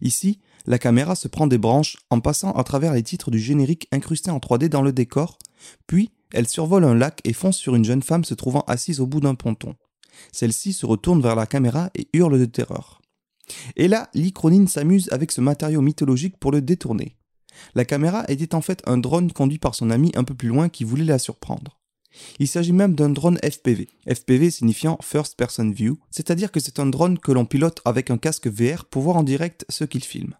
Ici, 0.00 0.40
la 0.66 0.78
caméra 0.78 1.14
se 1.14 1.28
prend 1.28 1.46
des 1.46 1.58
branches 1.58 1.96
en 2.10 2.20
passant 2.20 2.52
à 2.52 2.64
travers 2.64 2.92
les 2.92 3.02
titres 3.02 3.30
du 3.30 3.38
générique 3.38 3.88
incrustés 3.92 4.30
en 4.30 4.38
3D 4.38 4.68
dans 4.68 4.82
le 4.82 4.92
décor, 4.92 5.38
puis 5.86 6.10
elle 6.32 6.48
survole 6.48 6.84
un 6.84 6.94
lac 6.94 7.20
et 7.24 7.32
fonce 7.32 7.56
sur 7.56 7.76
une 7.76 7.84
jeune 7.84 8.02
femme 8.02 8.24
se 8.24 8.34
trouvant 8.34 8.64
assise 8.66 9.00
au 9.00 9.06
bout 9.06 9.20
d'un 9.20 9.34
ponton. 9.34 9.74
Celle-ci 10.32 10.72
se 10.72 10.86
retourne 10.86 11.22
vers 11.22 11.36
la 11.36 11.46
caméra 11.46 11.90
et 11.94 12.08
hurle 12.12 12.38
de 12.38 12.46
terreur. 12.46 13.00
Et 13.76 13.86
là, 13.86 14.10
Lee 14.14 14.32
Cronin 14.32 14.66
s'amuse 14.66 15.08
avec 15.12 15.30
ce 15.30 15.40
matériau 15.40 15.80
mythologique 15.82 16.36
pour 16.38 16.50
le 16.50 16.62
détourner. 16.62 17.16
La 17.74 17.84
caméra 17.84 18.24
était 18.28 18.54
en 18.54 18.60
fait 18.60 18.82
un 18.86 18.98
drone 18.98 19.32
conduit 19.32 19.58
par 19.58 19.74
son 19.74 19.90
ami 19.90 20.10
un 20.14 20.24
peu 20.24 20.34
plus 20.34 20.48
loin 20.48 20.68
qui 20.68 20.84
voulait 20.84 21.04
la 21.04 21.18
surprendre. 21.18 21.75
Il 22.38 22.48
s'agit 22.48 22.72
même 22.72 22.94
d'un 22.94 23.10
drone 23.10 23.38
FPV. 23.38 23.88
FPV 24.08 24.50
signifiant 24.50 24.98
First 25.02 25.36
Person 25.36 25.70
View, 25.70 25.98
c'est-à-dire 26.10 26.52
que 26.52 26.60
c'est 26.60 26.80
un 26.80 26.86
drone 26.86 27.18
que 27.18 27.32
l'on 27.32 27.44
pilote 27.44 27.80
avec 27.84 28.10
un 28.10 28.18
casque 28.18 28.48
VR 28.48 28.84
pour 28.84 29.02
voir 29.02 29.16
en 29.16 29.22
direct 29.22 29.64
ce 29.68 29.84
qu'il 29.84 30.04
filme. 30.04 30.34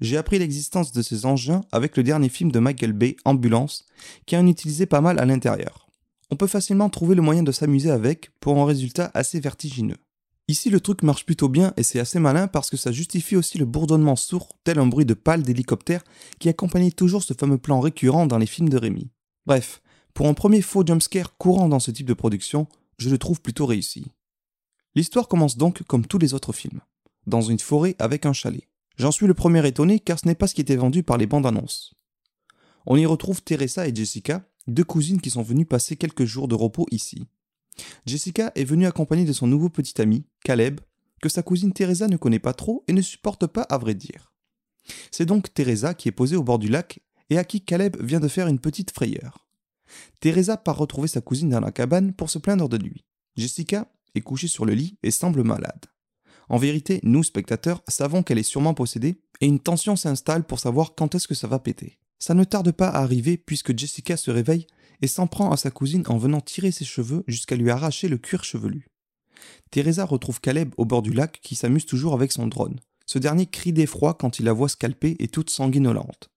J'ai 0.00 0.16
appris 0.16 0.38
l'existence 0.38 0.92
de 0.92 1.02
ces 1.02 1.26
engins 1.26 1.62
avec 1.72 1.96
le 1.96 2.02
dernier 2.02 2.28
film 2.28 2.50
de 2.50 2.58
Michael 2.58 2.92
Bay, 2.92 3.16
Ambulance, 3.24 3.86
qui 4.26 4.36
en 4.36 4.46
utilisait 4.46 4.86
pas 4.86 5.00
mal 5.00 5.18
à 5.18 5.24
l'intérieur. 5.24 5.88
On 6.30 6.36
peut 6.36 6.46
facilement 6.46 6.88
trouver 6.88 7.14
le 7.14 7.22
moyen 7.22 7.42
de 7.42 7.52
s'amuser 7.52 7.90
avec 7.90 8.30
pour 8.40 8.58
un 8.58 8.64
résultat 8.64 9.10
assez 9.14 9.40
vertigineux. 9.40 9.98
Ici, 10.46 10.68
le 10.68 10.80
truc 10.80 11.02
marche 11.02 11.24
plutôt 11.24 11.48
bien 11.48 11.72
et 11.76 11.82
c'est 11.82 12.00
assez 12.00 12.18
malin 12.18 12.48
parce 12.48 12.68
que 12.68 12.76
ça 12.76 12.92
justifie 12.92 13.36
aussi 13.36 13.56
le 13.56 13.64
bourdonnement 13.64 14.16
sourd, 14.16 14.48
tel 14.62 14.78
un 14.78 14.86
bruit 14.86 15.06
de 15.06 15.14
pales 15.14 15.42
d'hélicoptère 15.42 16.04
qui 16.38 16.50
accompagnait 16.50 16.90
toujours 16.90 17.22
ce 17.22 17.32
fameux 17.32 17.56
plan 17.56 17.80
récurrent 17.80 18.26
dans 18.26 18.36
les 18.36 18.46
films 18.46 18.68
de 18.68 18.76
Rémi. 18.76 19.10
Bref, 19.46 19.80
pour 20.14 20.28
un 20.28 20.34
premier 20.34 20.62
faux 20.62 20.86
jumpscare 20.86 21.36
courant 21.36 21.68
dans 21.68 21.80
ce 21.80 21.90
type 21.90 22.06
de 22.06 22.14
production, 22.14 22.68
je 22.98 23.10
le 23.10 23.18
trouve 23.18 23.40
plutôt 23.40 23.66
réussi. 23.66 24.06
L'histoire 24.94 25.26
commence 25.26 25.56
donc 25.56 25.82
comme 25.82 26.06
tous 26.06 26.18
les 26.18 26.34
autres 26.34 26.52
films, 26.52 26.80
dans 27.26 27.42
une 27.42 27.58
forêt 27.58 27.96
avec 27.98 28.24
un 28.24 28.32
chalet. 28.32 28.68
J'en 28.96 29.10
suis 29.10 29.26
le 29.26 29.34
premier 29.34 29.66
étonné 29.66 29.98
car 29.98 30.20
ce 30.20 30.28
n'est 30.28 30.36
pas 30.36 30.46
ce 30.46 30.54
qui 30.54 30.60
était 30.60 30.76
vendu 30.76 31.02
par 31.02 31.18
les 31.18 31.26
bandes 31.26 31.46
annonces. 31.46 31.94
On 32.86 32.96
y 32.96 33.06
retrouve 33.06 33.42
Teresa 33.42 33.88
et 33.88 33.94
Jessica, 33.94 34.48
deux 34.68 34.84
cousines 34.84 35.20
qui 35.20 35.30
sont 35.30 35.42
venues 35.42 35.66
passer 35.66 35.96
quelques 35.96 36.24
jours 36.24 36.46
de 36.46 36.54
repos 36.54 36.86
ici. 36.92 37.26
Jessica 38.06 38.52
est 38.54 38.64
venue 38.64 38.86
accompagnée 38.86 39.24
de 39.24 39.32
son 39.32 39.48
nouveau 39.48 39.68
petit 39.68 40.00
ami, 40.00 40.24
Caleb, 40.44 40.80
que 41.20 41.28
sa 41.28 41.42
cousine 41.42 41.72
Teresa 41.72 42.06
ne 42.06 42.16
connaît 42.16 42.38
pas 42.38 42.52
trop 42.52 42.84
et 42.86 42.92
ne 42.92 43.02
supporte 43.02 43.48
pas 43.48 43.62
à 43.62 43.78
vrai 43.78 43.94
dire. 43.94 44.32
C'est 45.10 45.26
donc 45.26 45.52
Teresa 45.52 45.94
qui 45.94 46.08
est 46.08 46.12
posée 46.12 46.36
au 46.36 46.44
bord 46.44 46.60
du 46.60 46.68
lac 46.68 47.00
et 47.30 47.38
à 47.38 47.42
qui 47.42 47.62
Caleb 47.62 47.96
vient 48.00 48.20
de 48.20 48.28
faire 48.28 48.46
une 48.46 48.60
petite 48.60 48.92
frayeur. 48.92 49.43
Teresa 50.20 50.56
part 50.56 50.76
retrouver 50.76 51.08
sa 51.08 51.20
cousine 51.20 51.50
dans 51.50 51.60
la 51.60 51.72
cabane 51.72 52.12
pour 52.12 52.30
se 52.30 52.38
plaindre 52.38 52.68
de 52.68 52.76
lui. 52.76 53.04
Jessica 53.36 53.90
est 54.14 54.20
couchée 54.20 54.48
sur 54.48 54.64
le 54.64 54.74
lit 54.74 54.98
et 55.02 55.10
semble 55.10 55.42
malade. 55.42 55.86
En 56.48 56.58
vérité, 56.58 57.00
nous, 57.02 57.22
spectateurs, 57.22 57.82
savons 57.88 58.22
qu'elle 58.22 58.38
est 58.38 58.42
sûrement 58.42 58.74
possédée 58.74 59.20
et 59.40 59.46
une 59.46 59.60
tension 59.60 59.96
s'installe 59.96 60.44
pour 60.44 60.58
savoir 60.58 60.94
quand 60.94 61.14
est-ce 61.14 61.28
que 61.28 61.34
ça 61.34 61.48
va 61.48 61.58
péter. 61.58 61.98
Ça 62.18 62.34
ne 62.34 62.44
tarde 62.44 62.72
pas 62.72 62.88
à 62.88 63.02
arriver 63.02 63.36
puisque 63.36 63.76
Jessica 63.76 64.16
se 64.16 64.30
réveille 64.30 64.66
et 65.02 65.06
s'en 65.06 65.26
prend 65.26 65.50
à 65.50 65.56
sa 65.56 65.70
cousine 65.70 66.04
en 66.06 66.18
venant 66.18 66.40
tirer 66.40 66.70
ses 66.70 66.84
cheveux 66.84 67.24
jusqu'à 67.26 67.56
lui 67.56 67.70
arracher 67.70 68.08
le 68.08 68.18
cuir 68.18 68.44
chevelu. 68.44 68.86
Teresa 69.70 70.04
retrouve 70.04 70.40
Caleb 70.40 70.72
au 70.76 70.84
bord 70.84 71.02
du 71.02 71.12
lac 71.12 71.40
qui 71.42 71.54
s'amuse 71.54 71.86
toujours 71.86 72.14
avec 72.14 72.32
son 72.32 72.46
drone. 72.46 72.78
Ce 73.06 73.18
dernier 73.18 73.46
crie 73.46 73.72
d'effroi 73.72 74.14
quand 74.14 74.38
il 74.38 74.46
la 74.46 74.52
voit 74.52 74.68
scalpée 74.68 75.16
et 75.18 75.28
toute 75.28 75.50
sanguinolente. 75.50 76.30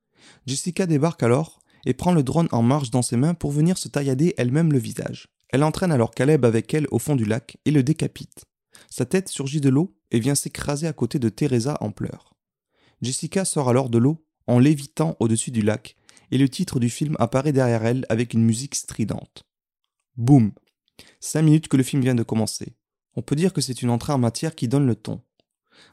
Jessica 0.46 0.86
débarque 0.86 1.24
alors 1.24 1.60
et 1.88 1.94
prend 1.94 2.12
le 2.12 2.22
drone 2.22 2.50
en 2.52 2.62
marche 2.62 2.92
dans 2.92 3.02
ses 3.02 3.16
mains 3.16 3.34
pour 3.34 3.50
venir 3.50 3.78
se 3.78 3.88
taillader 3.88 4.34
elle-même 4.38 4.74
le 4.74 4.78
visage. 4.78 5.30
Elle 5.48 5.64
entraîne 5.64 5.94
alors 5.94 6.12
Caleb 6.12 6.44
avec 6.44 6.74
elle 6.74 6.86
au 6.92 7.00
fond 7.00 7.16
du 7.16 7.24
lac 7.24 7.58
et 7.64 7.72
le 7.72 7.82
décapite. 7.82 8.44
Sa 8.90 9.06
tête 9.06 9.30
surgit 9.30 9.62
de 9.62 9.70
l'eau 9.70 9.98
et 10.12 10.20
vient 10.20 10.36
s'écraser 10.36 10.86
à 10.86 10.92
côté 10.92 11.18
de 11.18 11.30
Teresa 11.30 11.78
en 11.80 11.92
pleurs. 11.92 12.36
Jessica 13.02 13.46
sort 13.46 13.70
alors 13.70 13.90
de 13.90 14.00
l'eau 14.00 14.26
en 14.48 14.60
lévitant 14.60 15.16
au-dessus 15.22 15.52
du 15.52 15.62
lac 15.62 15.96
et 16.30 16.38
le 16.38 16.50
titre 16.50 16.82
du 16.82 16.90
film 16.90 17.16
apparaît 17.20 17.54
derrière 17.54 17.86
elle 17.86 18.06
avec 18.10 18.34
une 18.34 18.44
musique 18.44 18.76
stridente. 18.76 19.46
Boum 20.18 20.52
Cinq 21.22 21.44
minutes 21.44 21.70
que 21.70 21.78
le 21.78 21.84
film 21.84 22.02
vient 22.02 22.16
de 22.16 22.24
commencer. 22.24 22.76
On 23.16 23.22
peut 23.22 23.38
dire 23.38 23.54
que 23.54 23.62
c'est 23.62 23.82
une 23.82 23.92
entrée 23.92 24.12
en 24.12 24.18
matière 24.18 24.56
qui 24.56 24.68
donne 24.68 24.88
le 24.88 24.96
ton. 24.96 25.22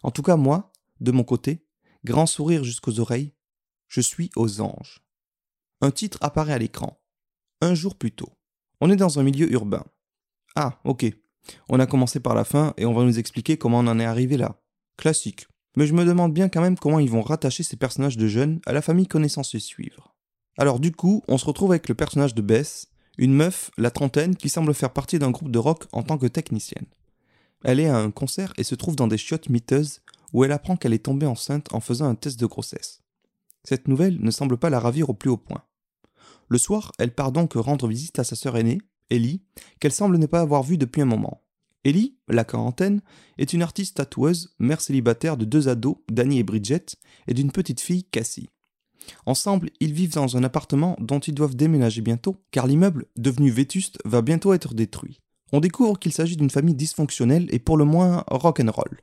En 0.03 0.11
tout 0.11 0.23
cas, 0.23 0.37
moi, 0.37 0.73
de 0.99 1.13
mon 1.13 1.23
côté, 1.23 1.65
grand 2.05 2.27
sourire 2.27 2.65
jusqu'aux 2.65 2.99
oreilles, 2.99 3.33
je 3.87 4.01
suis 4.01 4.33
aux 4.35 4.61
anges. 4.61 5.04
Un 5.85 5.91
titre 5.91 6.17
apparaît 6.23 6.55
à 6.55 6.59
l'écran. 6.59 6.99
Un 7.61 7.75
jour 7.75 7.95
plus 7.95 8.11
tôt. 8.11 8.31
On 8.81 8.91
est 8.91 8.97
dans 8.97 9.19
un 9.19 9.23
milieu 9.23 9.53
urbain. 9.53 9.85
Ah, 10.57 10.81
ok. 10.85 11.05
On 11.69 11.79
a 11.79 11.85
commencé 11.85 12.21
par 12.21 12.35
la 12.35 12.45
fin 12.45 12.73
et 12.79 12.87
on 12.87 12.95
va 12.95 13.05
nous 13.05 13.19
expliquer 13.19 13.59
comment 13.59 13.81
on 13.81 13.87
en 13.89 14.01
est 14.01 14.07
arrivé 14.07 14.39
là. 14.39 14.63
Classique. 14.97 15.47
Mais 15.77 15.87
je 15.87 15.93
me 15.93 16.07
demande 16.07 16.33
bien 16.33 16.49
quand 16.49 16.63
même 16.63 16.79
comment 16.79 17.01
ils 17.01 17.11
vont 17.11 17.21
rattacher 17.21 17.65
ces 17.65 17.77
personnages 17.77 18.17
de 18.17 18.27
jeunes 18.29 18.61
à 18.65 18.73
la 18.73 18.81
famille 18.81 19.07
connaissance 19.07 19.55
et 19.55 19.61
suivre. 19.61 20.15
Alors 20.57 20.81
du 20.81 20.91
coup, 20.91 21.23
on 21.29 21.37
se 21.37 21.45
retrouve 21.45 21.73
avec 21.73 21.91
le 21.91 21.95
personnage 21.95 22.35
de 22.35 22.41
Bess, 22.41 22.89
une 23.19 23.35
meuf, 23.35 23.71
la 23.77 23.91
trentaine, 23.91 24.37
qui 24.37 24.49
semble 24.49 24.73
faire 24.73 24.95
partie 24.95 25.19
d'un 25.19 25.33
groupe 25.33 25.51
de 25.51 25.59
rock 25.59 25.85
en 25.93 26.03
tant 26.03 26.17
que 26.17 26.29
technicienne. 26.29 26.87
Elle 27.63 27.79
est 27.79 27.91
à 27.91 27.99
un 27.99 28.11
concert 28.11 28.55
et 28.57 28.65
se 28.65 28.75
trouve 28.75 28.97
dans 28.97 29.07
des 29.07 29.19
chiottes 29.19 29.51
miteuses 29.51 30.01
où 30.33 30.45
elle 30.45 30.53
apprend 30.53 30.79
qu'elle 30.79 30.95
est 30.95 31.05
tombée 31.05 31.27
enceinte 31.27 31.75
en 31.75 31.81
faisant 31.81 32.07
un 32.07 32.15
test 32.15 32.41
de 32.41 32.47
grossesse. 32.47 33.03
Cette 33.65 33.87
nouvelle 33.87 34.19
ne 34.23 34.31
semble 34.31 34.57
pas 34.57 34.71
la 34.71 34.81
ravir 34.81 35.11
au 35.11 35.15
plus 35.15 35.29
haut 35.29 35.37
point. 35.37 35.63
Le 36.49 36.59
soir, 36.59 36.93
elle 36.99 37.15
part 37.15 37.33
donc 37.33 37.55
rendre 37.55 37.89
visite 37.89 38.19
à 38.19 38.25
sa 38.25 38.37
sœur 38.37 38.57
aînée, 38.57 38.81
Ellie, 39.11 39.43
qu'elle 39.81 39.93
semble 39.93 40.19
ne 40.19 40.27
pas 40.27 40.41
avoir 40.41 40.63
vue 40.63 40.79
depuis 40.79 41.03
un 41.03 41.07
moment. 41.07 41.43
Ellie, 41.85 42.17
la 42.29 42.45
quarantaine, 42.45 43.03
est 43.39 43.53
une 43.53 43.63
artiste 43.63 43.97
tatoueuse, 43.97 44.55
mère 44.59 44.81
célibataire 44.81 45.37
de 45.37 45.45
deux 45.45 45.69
ados, 45.69 45.97
Danny 46.11 46.39
et 46.39 46.43
Bridget, 46.43 46.87
et 47.29 47.35
d'une 47.35 47.53
petite 47.53 47.81
fille, 47.81 48.05
Cassie. 48.05 48.49
Ensemble, 49.27 49.71
ils 49.81 49.93
vivent 49.93 50.15
dans 50.15 50.37
un 50.37 50.45
appartement 50.45 50.97
dont 50.99 51.19
ils 51.19 51.35
doivent 51.35 51.57
déménager 51.57 52.01
bientôt, 52.01 52.37
car 52.51 52.67
l'immeuble, 52.67 53.07
devenu 53.17 53.51
vétuste, 53.51 53.99
va 54.07 54.23
bientôt 54.23 54.55
être 54.55 54.73
détruit. 54.73 55.21
On 55.53 55.61
découvre 55.61 55.99
qu'il 55.99 56.13
s'agit 56.13 56.37
d'une 56.37 56.51
famille 56.51 56.75
dysfonctionnelle 56.75 57.49
et 57.51 57.59
pour 57.59 57.77
le 57.77 57.85
moins 57.85 58.25
rock'n'roll. 58.29 59.03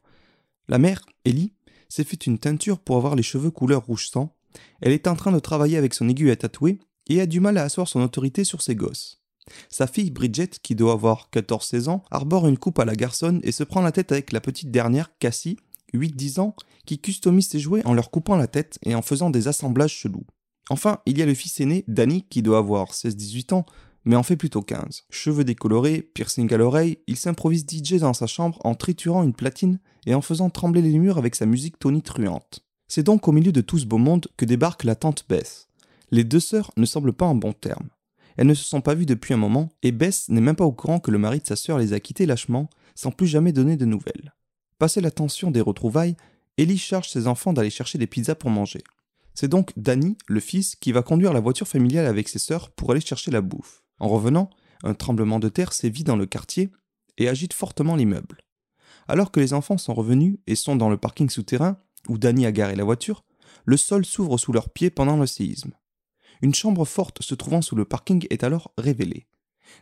La 0.68 0.80
mère, 0.80 1.06
Ellie, 1.24 1.54
s'est 1.88 2.04
fait 2.04 2.26
une 2.26 2.40
teinture 2.40 2.80
pour 2.80 2.98
avoir 2.98 3.16
les 3.16 3.24
cheveux 3.24 3.52
couleur 3.52 3.86
rouge 3.86 4.10
sang. 4.10 4.36
Elle 4.82 4.92
est 4.92 5.08
en 5.08 5.16
train 5.16 5.32
de 5.32 5.40
travailler 5.40 5.78
avec 5.78 5.94
son 5.94 6.10
aiguille 6.10 6.32
à 6.32 6.36
tatouer 6.36 6.80
et 7.12 7.22
a 7.22 7.26
du 7.26 7.40
mal 7.40 7.58
à 7.58 7.64
asseoir 7.64 7.88
son 7.88 8.02
autorité 8.02 8.44
sur 8.44 8.62
ses 8.62 8.76
gosses. 8.76 9.22
Sa 9.70 9.88
fille 9.88 10.12
Bridget, 10.12 10.52
qui 10.62 10.76
doit 10.76 10.94
avoir 10.94 11.30
14-16 11.34 11.90
ans, 11.90 12.04
arbore 12.12 12.48
une 12.48 12.58
coupe 12.58 12.80
à 12.80 12.86
la 12.86 12.96
garçonne 12.96 13.42
et 13.44 13.52
se 13.52 13.64
prend 13.64 13.82
la 13.82 13.92
tête 13.92 14.12
avec 14.12 14.32
la 14.32 14.40
petite 14.40 14.72
dernière, 14.72 15.18
Cassie, 15.20 15.58
8-10 15.94 16.40
ans, 16.40 16.56
qui 16.86 17.00
customise 17.00 17.50
ses 17.50 17.60
jouets 17.60 17.86
en 17.86 17.94
leur 17.94 18.12
coupant 18.12 18.36
la 18.36 18.48
tête 18.48 18.80
et 18.84 18.96
en 18.96 19.02
faisant 19.02 19.30
des 19.30 19.48
assemblages 19.48 19.94
chelous. 19.94 20.26
Enfin, 20.70 21.00
il 21.06 21.18
y 21.18 21.22
a 21.22 21.26
le 21.26 21.34
fils 21.34 21.60
aîné, 21.60 21.84
Danny, 21.88 22.26
qui 22.30 22.42
doit 22.42 22.60
avoir 22.60 22.94
16-18 22.94 23.54
ans, 23.54 23.66
mais 24.06 24.16
en 24.16 24.24
fait 24.24 24.38
plutôt 24.38 24.62
15. 24.62 25.04
Cheveux 25.10 25.44
décolorés, 25.44 26.02
piercing 26.02 26.52
à 26.54 26.58
l'oreille, 26.58 27.00
il 27.08 27.18
s'improvise 27.18 27.66
DJ 27.68 27.96
dans 27.96 28.14
sa 28.14 28.28
chambre 28.28 28.60
en 28.64 28.74
triturant 28.74 29.24
une 29.24 29.34
platine 29.34 29.80
et 30.06 30.16
en 30.16 30.22
faisant 30.22 30.50
trembler 30.50 30.82
les 30.82 30.98
murs 30.98 31.18
avec 31.18 31.36
sa 31.36 31.46
musique 31.46 31.78
tonitruante. 31.78 32.62
C'est 32.88 33.04
donc 33.04 33.28
au 33.28 33.32
milieu 33.32 33.52
de 33.52 33.62
tout 33.62 33.80
ce 33.80 33.86
beau 33.86 33.98
monde 33.98 34.28
que 34.38 34.46
débarque 34.46 34.84
la 34.84 34.96
tante 34.96 35.26
Bess. 35.30 35.68
Les 36.12 36.24
deux 36.24 36.40
sœurs 36.40 36.72
ne 36.78 36.86
semblent 36.86 37.14
pas 37.14 37.26
en 37.26 37.36
bon 37.36 37.54
terme. 37.54 37.90
Elles 38.38 38.48
ne 38.48 38.54
se 38.54 38.66
sont 38.66 38.82
pas 38.82 38.96
vues 38.96 39.06
depuis 39.06 39.34
un 39.34 39.38
moment, 39.38 39.70
et 39.82 39.92
Bess 39.92 40.30
n'est 40.30 40.42
même 40.42 40.56
pas 40.56 40.66
au 40.66 40.72
courant 40.72 41.00
que 41.00 41.12
le 41.12 41.18
mari 41.18 41.40
de 41.40 41.48
sa 41.48 41.56
sœur 41.56 41.78
les 41.78 41.94
a 41.94 42.00
quittées 42.00 42.26
lâchement, 42.26 42.70
sans 42.96 43.12
plus 43.12 43.28
jamais 43.28 43.52
donner 43.52 43.78
de 43.78 43.86
nouvelles. 43.86 44.34
Passé 44.78 45.00
la 45.02 45.12
tension 45.12 45.52
des 45.52 45.62
retrouvailles, 45.62 46.18
Ellie 46.58 46.78
charge 46.78 47.10
ses 47.10 47.28
enfants 47.28 47.54
d'aller 47.54 47.70
chercher 47.70 47.98
des 47.98 48.08
pizzas 48.08 48.36
pour 48.36 48.50
manger. 48.50 48.84
C'est 49.34 49.48
donc 49.48 49.72
Danny, 49.78 50.18
le 50.28 50.40
fils, 50.40 50.76
qui 50.76 50.92
va 50.92 51.02
conduire 51.02 51.34
la 51.34 51.40
voiture 51.40 51.68
familiale 51.68 52.06
avec 52.06 52.28
ses 52.28 52.40
sœurs 52.40 52.72
pour 52.72 52.92
aller 52.92 53.02
chercher 53.02 53.32
la 53.32 53.42
bouffe. 53.42 53.84
En 54.00 54.10
revenant, 54.10 54.50
un 54.84 54.94
tremblement 54.94 55.40
de 55.40 55.50
terre 55.50 55.74
sévit 55.74 56.04
dans 56.04 56.18
le 56.18 56.26
quartier 56.26 56.72
et 57.18 57.30
agite 57.30 57.54
fortement 57.54 57.96
l'immeuble. 57.96 58.42
Alors 59.08 59.32
que 59.32 59.40
les 59.40 59.54
enfants 59.54 59.78
sont 59.78 59.94
revenus 59.94 60.38
et 60.48 60.56
sont 60.56 60.76
dans 60.76 60.90
le 60.90 60.98
parking 60.98 61.30
souterrain, 61.30 61.78
où 62.10 62.18
Danny 62.18 62.46
a 62.46 62.52
garé 62.52 62.76
la 62.76 62.84
voiture, 62.84 63.24
le 63.66 63.78
sol 63.78 64.06
s'ouvre 64.06 64.38
sous 64.38 64.52
leurs 64.52 64.70
pieds 64.70 64.90
pendant 64.90 65.18
le 65.18 65.28
séisme. 65.28 65.72
Une 66.42 66.54
chambre 66.54 66.86
forte 66.86 67.22
se 67.22 67.36
trouvant 67.36 67.62
sous 67.62 67.76
le 67.76 67.86
parking 67.86 68.26
est 68.30 68.44
alors 68.44 68.74
révélée. 68.78 69.28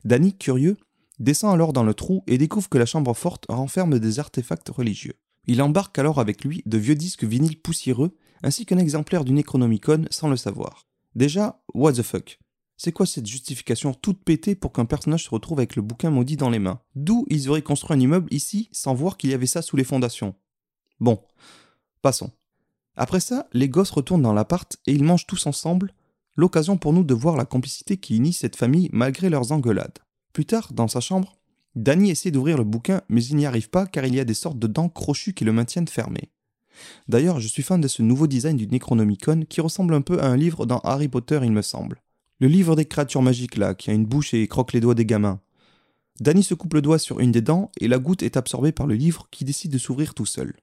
Danny, 0.05 0.37
curieux, 0.37 0.77
descend 1.19 1.53
alors 1.53 1.73
dans 1.73 1.83
le 1.83 1.93
trou 1.93 2.23
et 2.27 2.37
découvre 2.37 2.69
que 2.69 2.77
la 2.77 2.85
chambre 2.85 3.13
forte 3.13 3.45
renferme 3.49 3.99
des 3.99 4.19
artefacts 4.19 4.69
religieux. 4.69 5.15
Il 5.47 5.61
embarque 5.61 5.97
alors 5.97 6.19
avec 6.19 6.43
lui 6.43 6.61
de 6.65 6.77
vieux 6.77 6.95
disques 6.95 7.23
vinyles 7.23 7.59
poussiéreux 7.59 8.15
ainsi 8.43 8.65
qu'un 8.65 8.77
exemplaire 8.77 9.25
du 9.25 9.33
Necronomicon 9.33 10.05
sans 10.09 10.29
le 10.29 10.37
savoir. 10.37 10.87
Déjà, 11.15 11.61
what 11.73 11.93
the 11.93 12.03
fuck? 12.03 12.39
C'est 12.77 12.93
quoi 12.93 13.05
cette 13.05 13.25
justification 13.25 13.93
toute 13.93 14.23
pétée 14.23 14.55
pour 14.55 14.71
qu'un 14.71 14.85
personnage 14.85 15.25
se 15.25 15.29
retrouve 15.29 15.59
avec 15.59 15.75
le 15.75 15.81
bouquin 15.81 16.11
maudit 16.11 16.37
dans 16.37 16.49
les 16.49 16.59
mains? 16.59 16.79
D'où 16.95 17.25
ils 17.29 17.49
auraient 17.49 17.61
construit 17.61 17.97
un 17.97 17.99
immeuble 17.99 18.33
ici 18.33 18.69
sans 18.71 18.93
voir 18.93 19.17
qu'il 19.17 19.31
y 19.31 19.33
avait 19.33 19.47
ça 19.47 19.61
sous 19.61 19.75
les 19.75 19.83
fondations? 19.83 20.35
Bon, 21.01 21.21
passons. 22.01 22.31
Après 22.95 23.19
ça, 23.19 23.47
les 23.51 23.67
gosses 23.67 23.91
retournent 23.91 24.21
dans 24.21 24.33
l'appart 24.33 24.77
et 24.85 24.93
ils 24.93 25.03
mangent 25.03 25.27
tous 25.27 25.45
ensemble, 25.45 25.93
l'occasion 26.35 26.77
pour 26.77 26.93
nous 26.93 27.03
de 27.03 27.13
voir 27.13 27.35
la 27.35 27.45
complicité 27.45 27.97
qui 27.97 28.17
unit 28.17 28.33
cette 28.33 28.55
famille 28.55 28.89
malgré 28.91 29.29
leurs 29.29 29.51
engueulades. 29.51 29.99
Plus 30.33 30.45
tard, 30.45 30.71
dans 30.73 30.87
sa 30.87 30.99
chambre, 30.99 31.37
Danny 31.75 32.11
essaie 32.11 32.31
d'ouvrir 32.31 32.57
le 32.57 32.63
bouquin, 32.63 33.01
mais 33.09 33.23
il 33.23 33.35
n'y 33.35 33.45
arrive 33.45 33.69
pas 33.69 33.85
car 33.85 34.05
il 34.05 34.15
y 34.15 34.19
a 34.19 34.25
des 34.25 34.33
sortes 34.33 34.59
de 34.59 34.67
dents 34.67 34.89
crochues 34.89 35.33
qui 35.33 35.45
le 35.45 35.51
maintiennent 35.53 35.87
fermé. 35.87 36.31
D'ailleurs, 37.07 37.39
je 37.39 37.47
suis 37.47 37.63
fan 37.63 37.81
de 37.81 37.87
ce 37.87 38.01
nouveau 38.01 38.27
design 38.27 38.57
du 38.57 38.67
Necronomicon 38.67 39.43
qui 39.47 39.61
ressemble 39.61 39.93
un 39.93 40.01
peu 40.01 40.21
à 40.21 40.27
un 40.27 40.37
livre 40.37 40.65
dans 40.65 40.79
Harry 40.79 41.07
Potter, 41.07 41.39
il 41.43 41.51
me 41.51 41.61
semble. 41.61 42.01
Le 42.39 42.47
livre 42.47 42.75
des 42.75 42.85
créatures 42.85 43.21
magiques 43.21 43.57
là, 43.57 43.75
qui 43.75 43.91
a 43.91 43.93
une 43.93 44.05
bouche 44.05 44.33
et 44.33 44.47
croque 44.47 44.73
les 44.73 44.79
doigts 44.79 44.95
des 44.95 45.05
gamins. 45.05 45.41
Danny 46.19 46.43
se 46.43 46.53
coupe 46.53 46.73
le 46.73 46.81
doigt 46.81 46.99
sur 46.99 47.19
une 47.19 47.31
des 47.31 47.41
dents 47.41 47.71
et 47.79 47.87
la 47.87 47.99
goutte 47.99 48.23
est 48.23 48.37
absorbée 48.37 48.71
par 48.71 48.87
le 48.87 48.95
livre 48.95 49.27
qui 49.31 49.45
décide 49.45 49.71
de 49.71 49.77
s'ouvrir 49.77 50.13
tout 50.13 50.25
seul. 50.25 50.55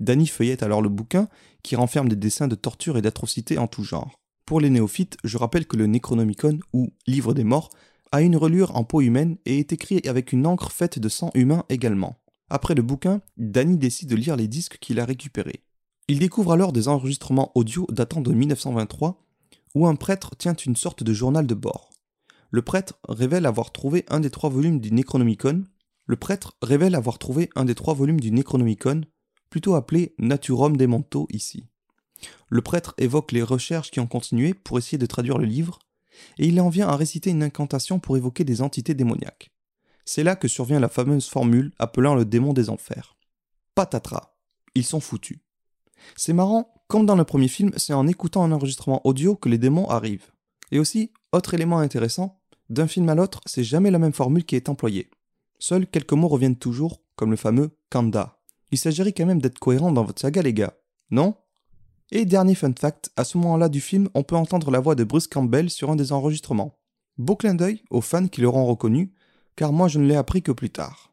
Danny 0.00 0.26
feuillette 0.26 0.62
alors 0.62 0.82
le 0.82 0.88
bouquin 0.88 1.28
qui 1.62 1.76
renferme 1.76 2.08
des 2.08 2.16
dessins 2.16 2.48
de 2.48 2.56
torture 2.56 2.96
et 2.96 3.02
d'atrocités 3.02 3.58
en 3.58 3.66
tout 3.66 3.84
genre. 3.84 4.20
Pour 4.46 4.60
les 4.60 4.70
néophytes, 4.70 5.16
je 5.24 5.38
rappelle 5.38 5.66
que 5.66 5.76
le 5.76 5.86
Necronomicon, 5.86 6.58
ou 6.72 6.92
Livre 7.06 7.32
des 7.32 7.44
morts, 7.44 7.70
a 8.12 8.20
une 8.20 8.36
reliure 8.36 8.76
en 8.76 8.84
peau 8.84 9.00
humaine 9.00 9.38
et 9.46 9.58
est 9.58 9.72
écrit 9.72 10.02
avec 10.06 10.32
une 10.32 10.46
encre 10.46 10.70
faite 10.70 10.98
de 10.98 11.08
sang 11.08 11.30
humain 11.34 11.64
également. 11.68 12.16
Après 12.50 12.74
le 12.74 12.82
bouquin, 12.82 13.22
Danny 13.38 13.78
décide 13.78 14.10
de 14.10 14.16
lire 14.16 14.36
les 14.36 14.46
disques 14.46 14.78
qu'il 14.78 15.00
a 15.00 15.04
récupérés. 15.04 15.64
Il 16.08 16.18
découvre 16.18 16.52
alors 16.52 16.72
des 16.72 16.88
enregistrements 16.88 17.50
audio 17.54 17.86
datant 17.90 18.20
de 18.20 18.32
1923 18.32 19.24
où 19.74 19.86
un 19.86 19.96
prêtre 19.96 20.36
tient 20.36 20.54
une 20.54 20.76
sorte 20.76 21.02
de 21.02 21.12
journal 21.12 21.46
de 21.46 21.54
bord. 21.54 21.90
Le 22.50 22.62
prêtre 22.62 22.94
révèle 23.08 23.46
avoir 23.46 23.72
trouvé 23.72 24.04
un 24.08 24.20
des 24.20 24.30
trois 24.30 24.50
volumes 24.50 24.78
du 24.78 24.92
Necronomicon. 24.92 25.64
Le 26.06 26.16
prêtre 26.16 26.52
révèle 26.62 26.94
avoir 26.94 27.18
trouvé 27.18 27.50
un 27.56 27.64
des 27.64 27.74
trois 27.74 27.94
volumes 27.94 28.20
du 28.20 28.30
Necronomicon, 28.30 29.00
plutôt 29.50 29.74
appelé 29.74 30.14
Naturom 30.18 30.76
Demonto 30.76 31.26
ici. 31.32 31.66
Le 32.48 32.62
prêtre 32.62 32.94
évoque 32.98 33.32
les 33.32 33.42
recherches 33.42 33.90
qui 33.90 34.00
ont 34.00 34.06
continué 34.06 34.54
pour 34.54 34.78
essayer 34.78 34.98
de 34.98 35.06
traduire 35.06 35.38
le 35.38 35.46
livre, 35.46 35.78
et 36.38 36.46
il 36.46 36.60
en 36.60 36.68
vient 36.68 36.88
à 36.88 36.96
réciter 36.96 37.30
une 37.30 37.42
incantation 37.42 37.98
pour 37.98 38.16
évoquer 38.16 38.44
des 38.44 38.62
entités 38.62 38.94
démoniaques. 38.94 39.50
C'est 40.04 40.22
là 40.22 40.36
que 40.36 40.48
survient 40.48 40.80
la 40.80 40.88
fameuse 40.88 41.28
formule 41.28 41.72
appelant 41.78 42.14
le 42.14 42.24
démon 42.24 42.52
des 42.52 42.70
enfers. 42.70 43.16
Patatras, 43.74 44.34
ils 44.74 44.84
sont 44.84 45.00
foutus. 45.00 45.38
C'est 46.16 46.32
marrant, 46.32 46.74
comme 46.88 47.06
dans 47.06 47.16
le 47.16 47.24
premier 47.24 47.48
film, 47.48 47.72
c'est 47.76 47.94
en 47.94 48.06
écoutant 48.06 48.44
un 48.44 48.52
enregistrement 48.52 49.00
audio 49.06 49.34
que 49.34 49.48
les 49.48 49.58
démons 49.58 49.88
arrivent. 49.88 50.30
Et 50.70 50.78
aussi, 50.78 51.12
autre 51.32 51.54
élément 51.54 51.78
intéressant, 51.78 52.40
d'un 52.68 52.86
film 52.86 53.08
à 53.08 53.14
l'autre, 53.14 53.40
c'est 53.46 53.64
jamais 53.64 53.90
la 53.90 53.98
même 53.98 54.12
formule 54.12 54.44
qui 54.44 54.56
est 54.56 54.68
employée. 54.68 55.10
Seuls 55.58 55.86
quelques 55.86 56.12
mots 56.12 56.28
reviennent 56.28 56.56
toujours, 56.56 57.02
comme 57.16 57.30
le 57.30 57.36
fameux 57.36 57.76
Kanda. 57.90 58.38
Il 58.70 58.78
s'agirait 58.78 59.12
quand 59.12 59.26
même 59.26 59.40
d'être 59.40 59.58
cohérent 59.58 59.92
dans 59.92 60.04
votre 60.04 60.20
saga, 60.20 60.42
les 60.42 60.54
gars, 60.54 60.74
non? 61.10 61.34
Et 62.10 62.24
dernier 62.24 62.54
fun 62.54 62.72
fact, 62.78 63.10
à 63.16 63.24
ce 63.24 63.38
moment-là 63.38 63.68
du 63.68 63.80
film, 63.80 64.08
on 64.14 64.22
peut 64.22 64.36
entendre 64.36 64.70
la 64.70 64.80
voix 64.80 64.94
de 64.94 65.04
Bruce 65.04 65.26
Campbell 65.26 65.70
sur 65.70 65.90
un 65.90 65.96
des 65.96 66.12
enregistrements. 66.12 66.78
Beau 67.16 67.36
clin 67.36 67.54
d'œil 67.54 67.82
aux 67.90 68.00
fans 68.00 68.28
qui 68.28 68.40
l'auront 68.40 68.66
reconnu, 68.66 69.12
car 69.56 69.72
moi 69.72 69.88
je 69.88 69.98
ne 69.98 70.06
l'ai 70.06 70.16
appris 70.16 70.42
que 70.42 70.52
plus 70.52 70.70
tard. 70.70 71.12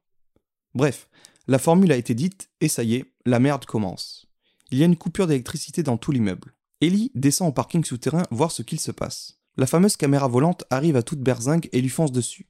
Bref, 0.74 1.08
la 1.48 1.60
formule 1.60 1.92
a 1.92 1.98
été 1.98 2.14
dite, 2.14 2.50
et 2.60 2.68
ça 2.68 2.84
y 2.84 2.96
est, 2.96 3.06
la 3.26 3.40
merde 3.40 3.66
commence. 3.66 4.28
Il 4.72 4.78
y 4.78 4.84
a 4.84 4.86
une 4.86 4.98
coupure 4.98 5.28
d'électricité 5.28 5.84
dans 5.84 5.98
tout 5.98 6.12
l'immeuble. 6.12 6.54
Ellie 6.82 7.12
descend 7.14 7.50
au 7.50 7.52
parking 7.52 7.84
souterrain 7.84 8.24
voir 8.32 8.52
ce 8.52 8.62
qu'il 8.62 8.80
se 8.80 8.92
passe. 8.92 9.40
La 9.58 9.68
fameuse 9.68 9.98
caméra 9.98 10.28
volante 10.28 10.64
arrive 10.70 10.96
à 10.96 11.04
toute 11.04 11.20
berzingue 11.20 11.70
et 11.72 11.82
lui 11.82 11.90
fonce 11.90 12.12
dessus. 12.12 12.48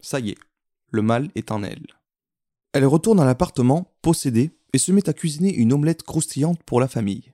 Ça 0.00 0.20
y 0.20 0.30
est, 0.30 0.38
le 0.90 1.02
mal 1.02 1.30
est 1.34 1.50
en 1.50 1.62
elle. 1.62 1.86
Elle 2.72 2.86
retourne 2.86 3.20
à 3.20 3.24
l'appartement, 3.24 3.92
possédée, 4.02 4.52
et 4.72 4.78
se 4.78 4.92
met 4.92 5.08
à 5.08 5.12
cuisiner 5.12 5.54
une 5.54 5.72
omelette 5.72 6.02
croustillante 6.02 6.62
pour 6.64 6.80
la 6.80 6.88
famille. 6.88 7.33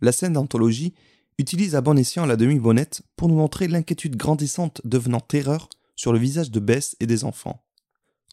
La 0.00 0.12
scène 0.12 0.34
d'anthologie 0.34 0.94
utilise 1.38 1.74
à 1.74 1.80
bon 1.80 1.98
escient 1.98 2.26
la 2.26 2.36
demi-bonnette 2.36 3.02
pour 3.16 3.28
nous 3.28 3.36
montrer 3.36 3.68
l'inquiétude 3.68 4.16
grandissante 4.16 4.80
devenant 4.84 5.20
terreur 5.20 5.68
sur 5.96 6.12
le 6.12 6.18
visage 6.18 6.50
de 6.50 6.60
Bess 6.60 6.96
et 7.00 7.06
des 7.06 7.24
enfants. 7.24 7.64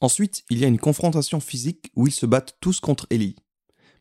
Ensuite, 0.01 0.43
il 0.49 0.57
y 0.57 0.65
a 0.65 0.67
une 0.67 0.79
confrontation 0.79 1.39
physique 1.39 1.91
où 1.95 2.07
ils 2.07 2.13
se 2.13 2.25
battent 2.25 2.57
tous 2.59 2.79
contre 2.79 3.05
Ellie. 3.09 3.35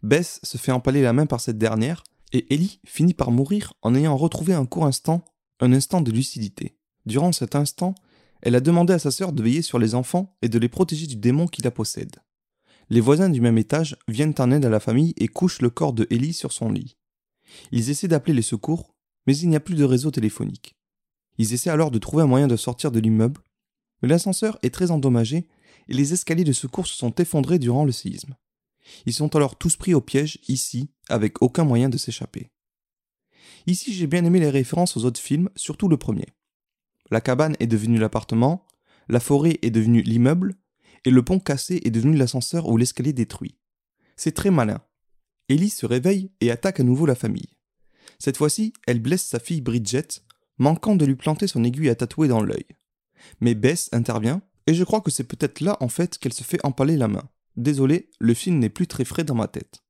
Bess 0.03 0.41
se 0.43 0.57
fait 0.57 0.73
empaler 0.73 1.03
la 1.03 1.13
main 1.13 1.27
par 1.27 1.41
cette 1.41 1.59
dernière, 1.59 2.05
et 2.33 2.53
Ellie 2.55 2.81
finit 2.87 3.13
par 3.13 3.31
mourir 3.31 3.75
en 3.83 3.95
ayant 3.95 4.17
retrouvé 4.17 4.55
un 4.55 4.65
court 4.65 4.87
instant, 4.87 5.25
un 5.61 5.73
instant 5.73 6.01
de 6.01 6.11
lucidité. 6.11 6.79
Durant 7.05 7.33
cet 7.33 7.55
instant, 7.55 7.95
elle 8.41 8.55
a 8.55 8.61
demandé 8.61 8.95
à 8.95 8.99
sa 8.99 9.11
sœur 9.11 9.33
de 9.33 9.43
veiller 9.43 9.63
sur 9.63 9.79
les 9.79 9.95
enfants 9.95 10.37
et 10.41 10.49
de 10.49 10.59
les 10.59 10.69
protéger 10.69 11.07
du 11.07 11.17
démon 11.17 11.47
qui 11.47 11.61
la 11.61 11.71
possède. 11.71 12.17
Les 12.89 13.01
voisins 13.01 13.29
du 13.29 13.41
même 13.41 13.59
étage 13.59 13.97
viennent 14.09 14.35
en 14.39 14.51
aide 14.51 14.65
à 14.65 14.71
la 14.71 14.81
famille 14.81 15.15
et 15.19 15.29
couchent 15.29 15.61
le 15.61 15.71
corps 15.71 15.93
de 15.93 16.07
Ellie 16.11 16.33
sur 16.33 16.53
son 16.53 16.71
lit. 16.71 16.97
Ils 17.73 17.91
essaient 17.91 18.09
d'appeler 18.09 18.35
les 18.35 18.43
secours, 18.43 18.95
mais 19.27 19.37
il 19.37 19.49
n'y 19.49 19.57
a 19.57 19.61
plus 19.61 19.75
de 19.75 19.85
réseau 19.85 20.11
téléphonique. 20.11 20.77
Ils 21.39 21.53
essaient 21.55 21.71
alors 21.71 21.91
de 21.91 21.99
trouver 21.99 22.23
un 22.23 22.27
moyen 22.27 22.49
de 22.49 22.57
sortir 22.57 22.91
de 22.93 23.01
l'immeuble, 23.01 23.41
mais 24.03 24.09
l'ascenseur 24.09 24.59
est 24.63 24.75
très 24.75 24.91
endommagé 24.91 25.49
et 25.89 25.95
les 25.95 26.13
escaliers 26.13 26.45
de 26.45 26.53
secours 26.53 26.87
se 26.87 26.95
sont 26.95 27.15
effondrés 27.17 27.59
durant 27.59 27.85
le 27.85 27.93
séisme. 27.93 28.35
Ils 29.07 29.15
sont 29.15 29.35
alors 29.37 29.57
tous 29.57 29.77
pris 29.77 29.95
au 29.95 30.01
piège 30.01 30.39
ici, 30.49 30.91
avec 31.09 31.43
aucun 31.43 31.65
moyen 31.65 31.89
de 31.89 31.99
s'échapper. 31.99 32.51
Ici, 33.67 33.93
j'ai 33.93 34.07
bien 34.07 34.25
aimé 34.25 34.41
les 34.41 34.51
références 34.51 34.97
aux 34.97 35.05
autres 35.05 35.21
films, 35.21 35.51
surtout 35.55 35.89
le 35.89 35.97
premier. 35.97 36.29
La 37.11 37.21
cabane 37.21 37.57
est 37.61 37.67
devenue 37.67 37.99
l'appartement, 37.99 38.67
la 39.09 39.21
forêt 39.21 39.59
est 39.63 39.71
devenue 39.71 40.03
l'immeuble, 40.03 40.57
et 41.05 41.11
le 41.11 41.25
pont 41.25 41.41
cassé 41.41 41.81
est 41.85 41.91
devenu 41.91 42.17
l'ascenseur 42.17 42.69
ou 42.69 42.77
l'escalier 42.77 43.13
détruit. 43.13 43.57
C'est 44.17 44.33
très 44.33 44.51
malin. 44.51 44.81
Ellie 45.51 45.69
se 45.69 45.85
réveille 45.85 46.31
et 46.41 46.53
attaque 46.53 46.79
à 46.79 46.85
nouveau 46.85 47.07
la 47.07 47.17
famille. 47.17 47.57
Cette 48.21 48.37
fois-ci, 48.37 48.73
elle 48.87 49.01
blesse 49.01 49.25
sa 49.25 49.41
fille 49.41 49.61
Bridget, 49.61 50.23
manquant 50.59 50.95
de 50.95 51.05
lui 51.05 51.17
planter 51.17 51.49
son 51.49 51.65
aiguille 51.65 51.89
à 51.89 51.97
tatouer 51.97 52.29
dans 52.29 52.41
l'œil. 52.41 52.67
Mais 53.41 53.57
Bess 53.57 53.89
intervient, 53.93 54.43
et 54.69 54.75
je 54.75 54.85
crois 54.85 55.01
que 55.01 55.11
c'est 55.11 55.25
peut-être 55.25 55.61
là 55.61 55.77
en 55.81 55.89
fait 55.89 56.19
qu'elle 56.19 56.33
se 56.33 56.45
fait 56.45 56.65
empaler 56.65 56.97
la 56.97 57.09
main. 57.09 57.29
Désolé, 57.57 58.11
le 58.21 58.33
film 58.33 58.61
n'est 58.61 58.69
plus 58.69 58.87
très 58.87 59.05
frais 59.05 59.25
dans 59.25 59.35
ma 59.35 59.49
tête. 59.49 59.83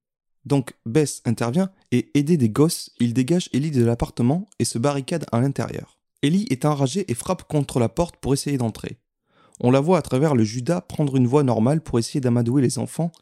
Donc 0.47 0.73
Bess 0.87 1.21
intervient 1.27 1.71
et 1.93 2.11
aidé 2.19 2.39
des 2.39 2.49
gosses, 2.49 2.91
il 2.99 3.13
dégage 3.13 3.51
Ellie 3.53 3.71
de 3.71 3.85
l'appartement 3.85 4.49
et 4.59 4.65
se 4.65 4.79
barricade 4.79 5.27
à 5.31 5.43
l'intérieur. 5.43 6.01
Ellie 6.23 6.47
est 6.49 6.65
enragée 6.65 7.05
et 7.11 7.15
frappe 7.15 7.47
contre 7.49 7.79
la 7.79 7.91
porte 7.91 8.17
pour 8.17 8.33
essayer 8.33 8.57
d'entrer. 8.57 8.99
On 9.61 9.71
la 9.71 9.81
voit 9.81 9.99
à 9.99 10.03
travers 10.03 10.35
le 10.35 10.45
Judas 10.45 10.81
prendre 10.81 11.17
une 11.17 11.27
voie 11.27 11.43
normale 11.43 11.83
pour 11.83 11.99
essayer 11.99 12.21
d'amadouer 12.21 12.63
les 12.63 12.79
enfants, 12.79 13.13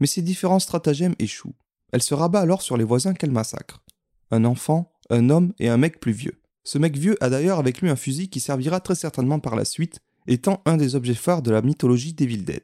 mais 0.00 0.06
ses 0.06 0.22
différents 0.22 0.58
stratagèmes 0.58 1.14
échouent. 1.18 1.54
Elle 1.92 2.02
se 2.02 2.14
rabat 2.14 2.40
alors 2.40 2.62
sur 2.62 2.76
les 2.76 2.84
voisins 2.84 3.14
qu'elle 3.14 3.30
massacre. 3.30 3.82
Un 4.30 4.44
enfant, 4.44 4.92
un 5.10 5.30
homme 5.30 5.52
et 5.58 5.68
un 5.68 5.76
mec 5.76 6.00
plus 6.00 6.12
vieux. 6.12 6.40
Ce 6.64 6.78
mec 6.78 6.96
vieux 6.96 7.22
a 7.22 7.28
d'ailleurs 7.28 7.58
avec 7.58 7.80
lui 7.80 7.90
un 7.90 7.96
fusil 7.96 8.28
qui 8.28 8.40
servira 8.40 8.80
très 8.80 8.94
certainement 8.94 9.38
par 9.38 9.54
la 9.54 9.64
suite, 9.64 10.00
étant 10.26 10.62
un 10.64 10.76
des 10.76 10.94
objets 10.94 11.14
phares 11.14 11.42
de 11.42 11.50
la 11.50 11.62
mythologie 11.62 12.14
d'Evil 12.14 12.44
Dead. 12.44 12.62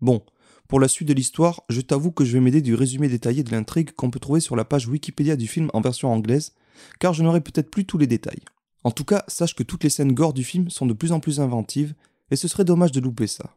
Bon, 0.00 0.22
pour 0.68 0.80
la 0.80 0.88
suite 0.88 1.08
de 1.08 1.14
l'histoire, 1.14 1.62
je 1.68 1.80
t'avoue 1.80 2.10
que 2.10 2.24
je 2.24 2.32
vais 2.32 2.40
m'aider 2.40 2.62
du 2.62 2.74
résumé 2.74 3.08
détaillé 3.08 3.44
de 3.44 3.52
l'intrigue 3.52 3.92
qu'on 3.92 4.10
peut 4.10 4.18
trouver 4.18 4.40
sur 4.40 4.56
la 4.56 4.64
page 4.64 4.88
Wikipédia 4.88 5.36
du 5.36 5.46
film 5.46 5.70
en 5.74 5.80
version 5.80 6.12
anglaise, 6.12 6.54
car 6.98 7.12
je 7.12 7.22
n'aurai 7.22 7.40
peut-être 7.40 7.70
plus 7.70 7.84
tous 7.84 7.98
les 7.98 8.06
détails. 8.06 8.42
En 8.82 8.90
tout 8.90 9.04
cas, 9.04 9.24
sache 9.28 9.54
que 9.54 9.62
toutes 9.62 9.84
les 9.84 9.90
scènes 9.90 10.12
gore 10.12 10.32
du 10.32 10.44
film 10.44 10.70
sont 10.70 10.86
de 10.86 10.92
plus 10.92 11.12
en 11.12 11.20
plus 11.20 11.40
inventives, 11.40 11.94
et 12.30 12.36
ce 12.36 12.48
serait 12.48 12.64
dommage 12.64 12.92
de 12.92 13.00
louper 13.00 13.26
ça. 13.26 13.56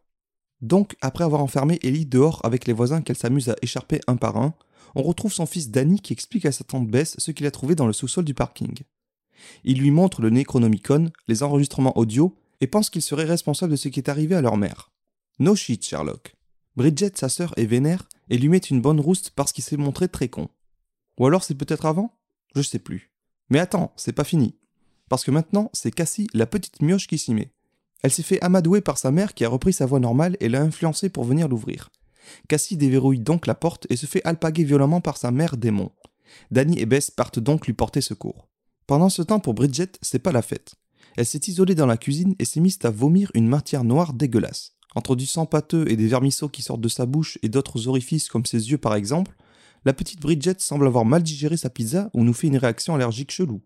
Donc, 0.60 0.96
après 1.00 1.24
avoir 1.24 1.42
enfermé 1.42 1.78
Ellie 1.82 2.06
dehors 2.06 2.40
avec 2.44 2.66
les 2.66 2.72
voisins 2.72 3.00
qu'elle 3.00 3.16
s'amuse 3.16 3.48
à 3.48 3.56
écharper 3.62 4.00
un 4.06 4.16
par 4.16 4.36
un, 4.36 4.54
on 4.94 5.02
retrouve 5.02 5.32
son 5.32 5.46
fils 5.46 5.70
Danny 5.70 6.00
qui 6.00 6.12
explique 6.12 6.46
à 6.46 6.52
sa 6.52 6.64
tante 6.64 6.88
Bess 6.88 7.14
ce 7.18 7.30
qu'il 7.30 7.46
a 7.46 7.50
trouvé 7.50 7.74
dans 7.74 7.86
le 7.86 7.92
sous-sol 7.92 8.24
du 8.24 8.34
parking. 8.34 8.74
Il 9.64 9.78
lui 9.78 9.90
montre 9.90 10.20
le 10.20 10.30
Necronomicon, 10.30 11.10
les 11.28 11.42
enregistrements 11.42 11.96
audio, 11.96 12.36
et 12.60 12.66
pense 12.66 12.90
qu'il 12.90 13.02
serait 13.02 13.24
responsable 13.24 13.72
de 13.72 13.76
ce 13.76 13.88
qui 13.88 14.00
est 14.00 14.10
arrivé 14.10 14.34
à 14.34 14.42
leur 14.42 14.56
mère. 14.56 14.90
No 15.38 15.54
shit, 15.54 15.84
Sherlock. 15.84 16.36
Bridget, 16.76 17.12
sa 17.14 17.28
sœur, 17.28 17.54
est 17.56 17.66
vénère 17.66 18.08
et 18.28 18.38
lui 18.38 18.48
met 18.48 18.58
une 18.58 18.80
bonne 18.80 19.00
rouste 19.00 19.32
parce 19.34 19.52
qu'il 19.52 19.64
s'est 19.64 19.76
montré 19.76 20.08
très 20.08 20.28
con. 20.28 20.48
Ou 21.18 21.26
alors 21.26 21.42
c'est 21.42 21.54
peut-être 21.54 21.86
avant? 21.86 22.16
Je 22.54 22.62
sais 22.62 22.78
plus. 22.78 23.10
Mais 23.48 23.58
attends, 23.58 23.92
c'est 23.96 24.12
pas 24.12 24.24
fini. 24.24 24.54
Parce 25.08 25.24
que 25.24 25.30
maintenant, 25.30 25.70
c'est 25.72 25.90
Cassie, 25.90 26.28
la 26.34 26.46
petite 26.46 26.82
mioche, 26.82 27.06
qui 27.06 27.18
s'y 27.18 27.34
met. 27.34 27.52
Elle 28.02 28.12
s'est 28.12 28.22
fait 28.22 28.40
amadouer 28.42 28.80
par 28.80 28.96
sa 28.96 29.10
mère 29.10 29.34
qui 29.34 29.44
a 29.44 29.48
repris 29.48 29.72
sa 29.72 29.86
voix 29.86 30.00
normale 30.00 30.36
et 30.40 30.48
l'a 30.48 30.62
influencée 30.62 31.08
pour 31.08 31.24
venir 31.24 31.48
l'ouvrir. 31.48 31.90
Cassie 32.48 32.76
déverrouille 32.76 33.20
donc 33.20 33.46
la 33.46 33.54
porte 33.54 33.86
et 33.90 33.96
se 33.96 34.06
fait 34.06 34.24
alpaguer 34.24 34.64
violemment 34.64 35.00
par 35.00 35.16
sa 35.16 35.30
mère 35.30 35.56
démon. 35.56 35.90
Danny 36.50 36.78
et 36.78 36.86
Bess 36.86 37.10
partent 37.10 37.38
donc 37.38 37.66
lui 37.66 37.72
porter 37.72 38.00
secours. 38.00 38.48
Pendant 38.86 39.08
ce 39.08 39.22
temps, 39.22 39.40
pour 39.40 39.54
Bridget, 39.54 39.92
c'est 40.02 40.18
pas 40.18 40.32
la 40.32 40.42
fête. 40.42 40.74
Elle 41.16 41.26
s'est 41.26 41.40
isolée 41.46 41.74
dans 41.74 41.86
la 41.86 41.96
cuisine 41.96 42.34
et 42.38 42.44
s'est 42.44 42.60
mise 42.60 42.78
à 42.82 42.90
vomir 42.90 43.30
une 43.34 43.48
matière 43.48 43.84
noire 43.84 44.12
dégueulasse. 44.12 44.72
Entre 44.94 45.14
du 45.14 45.26
sang 45.26 45.46
pâteux 45.46 45.90
et 45.90 45.96
des 45.96 46.08
vermisseaux 46.08 46.48
qui 46.48 46.62
sortent 46.62 46.80
de 46.80 46.88
sa 46.88 47.06
bouche 47.06 47.38
et 47.42 47.48
d'autres 47.48 47.88
orifices 47.88 48.28
comme 48.28 48.46
ses 48.46 48.70
yeux 48.70 48.78
par 48.78 48.94
exemple, 48.94 49.36
la 49.84 49.92
petite 49.92 50.20
Bridget 50.20 50.56
semble 50.58 50.86
avoir 50.86 51.04
mal 51.04 51.22
digéré 51.22 51.56
sa 51.56 51.70
pizza 51.70 52.10
ou 52.12 52.24
nous 52.24 52.34
fait 52.34 52.48
une 52.48 52.56
réaction 52.56 52.94
allergique 52.94 53.30
chelou. 53.30 53.62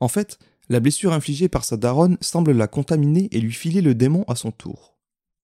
En 0.00 0.08
fait, 0.08 0.38
la 0.68 0.80
blessure 0.80 1.12
infligée 1.12 1.48
par 1.48 1.64
sa 1.64 1.76
daronne 1.76 2.16
semble 2.20 2.52
la 2.52 2.68
contaminer 2.68 3.28
et 3.32 3.40
lui 3.40 3.52
filer 3.52 3.80
le 3.80 3.94
démon 3.94 4.24
à 4.28 4.34
son 4.34 4.50
tour. 4.50 4.97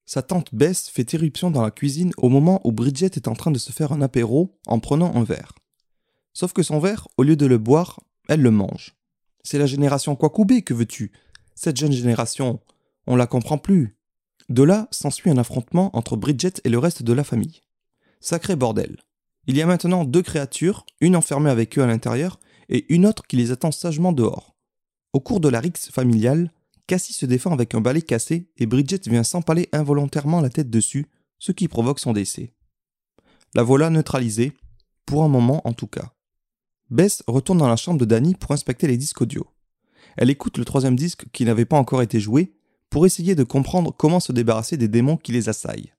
Sa 0.06 0.22
tante 0.22 0.54
Bess 0.54 0.88
fait 0.90 1.14
éruption 1.14 1.50
dans 1.50 1.62
la 1.62 1.70
cuisine 1.70 2.12
au 2.18 2.28
moment 2.28 2.60
où 2.64 2.72
Bridget 2.72 3.12
est 3.14 3.28
en 3.28 3.34
train 3.34 3.50
de 3.50 3.58
se 3.58 3.72
faire 3.72 3.92
un 3.92 4.02
apéro 4.02 4.58
en 4.66 4.78
prenant 4.78 5.14
un 5.14 5.24
verre. 5.24 5.52
Sauf 6.34 6.52
que 6.52 6.62
son 6.62 6.78
verre, 6.78 7.08
au 7.16 7.22
lieu 7.22 7.36
de 7.36 7.46
le 7.46 7.58
boire, 7.58 8.00
elle 8.28 8.42
le 8.42 8.50
mange. 8.50 8.94
C'est 9.42 9.58
la 9.58 9.66
génération 9.66 10.16
Kwakubé, 10.16 10.62
que 10.62 10.74
veux-tu? 10.74 11.12
Cette 11.54 11.76
jeune 11.76 11.92
génération, 11.92 12.60
on 13.06 13.16
la 13.16 13.26
comprend 13.26 13.58
plus. 13.58 13.96
De 14.48 14.62
là 14.62 14.88
s'ensuit 14.90 15.30
un 15.30 15.38
affrontement 15.38 15.96
entre 15.96 16.16
Bridget 16.16 16.54
et 16.64 16.68
le 16.68 16.78
reste 16.78 17.02
de 17.02 17.12
la 17.12 17.24
famille. 17.24 17.62
Sacré 18.20 18.56
bordel. 18.56 18.98
Il 19.46 19.56
y 19.56 19.62
a 19.62 19.66
maintenant 19.66 20.04
deux 20.04 20.22
créatures, 20.22 20.84
une 21.00 21.16
enfermée 21.16 21.50
avec 21.50 21.78
eux 21.78 21.82
à 21.82 21.86
l'intérieur 21.86 22.40
et 22.68 22.92
une 22.92 23.06
autre 23.06 23.26
qui 23.26 23.36
les 23.36 23.52
attend 23.52 23.70
sagement 23.70 24.12
dehors. 24.12 24.54
Au 25.12 25.20
cours 25.20 25.40
de 25.40 25.48
la 25.48 25.60
rixe 25.60 25.90
familiale, 25.90 26.50
Cassie 26.86 27.14
se 27.14 27.26
défend 27.26 27.52
avec 27.52 27.74
un 27.74 27.80
balai 27.80 28.02
cassé 28.02 28.50
et 28.56 28.66
Bridget 28.66 29.00
vient 29.06 29.24
s'empaler 29.24 29.68
involontairement 29.72 30.40
la 30.40 30.50
tête 30.50 30.70
dessus, 30.70 31.06
ce 31.38 31.52
qui 31.52 31.68
provoque 31.68 32.00
son 32.00 32.12
décès. 32.12 32.52
La 33.54 33.62
voilà 33.62 33.88
neutralisée, 33.90 34.52
pour 35.06 35.24
un 35.24 35.28
moment 35.28 35.66
en 35.66 35.72
tout 35.72 35.86
cas. 35.86 36.12
Bess 36.90 37.22
retourne 37.26 37.58
dans 37.58 37.68
la 37.68 37.76
chambre 37.76 37.98
de 37.98 38.04
Danny 38.04 38.34
pour 38.34 38.52
inspecter 38.52 38.86
les 38.86 38.96
disques 38.96 39.22
audio. 39.22 39.46
Elle 40.16 40.30
écoute 40.30 40.58
le 40.58 40.64
troisième 40.64 40.96
disque 40.96 41.24
qui 41.32 41.44
n'avait 41.44 41.64
pas 41.64 41.78
encore 41.78 42.02
été 42.02 42.20
joué 42.20 42.54
pour 42.90 43.06
essayer 43.06 43.34
de 43.34 43.44
comprendre 43.44 43.92
comment 43.96 44.20
se 44.20 44.32
débarrasser 44.32 44.76
des 44.76 44.88
démons 44.88 45.16
qui 45.16 45.32
les 45.32 45.48
assaillent. 45.48 45.92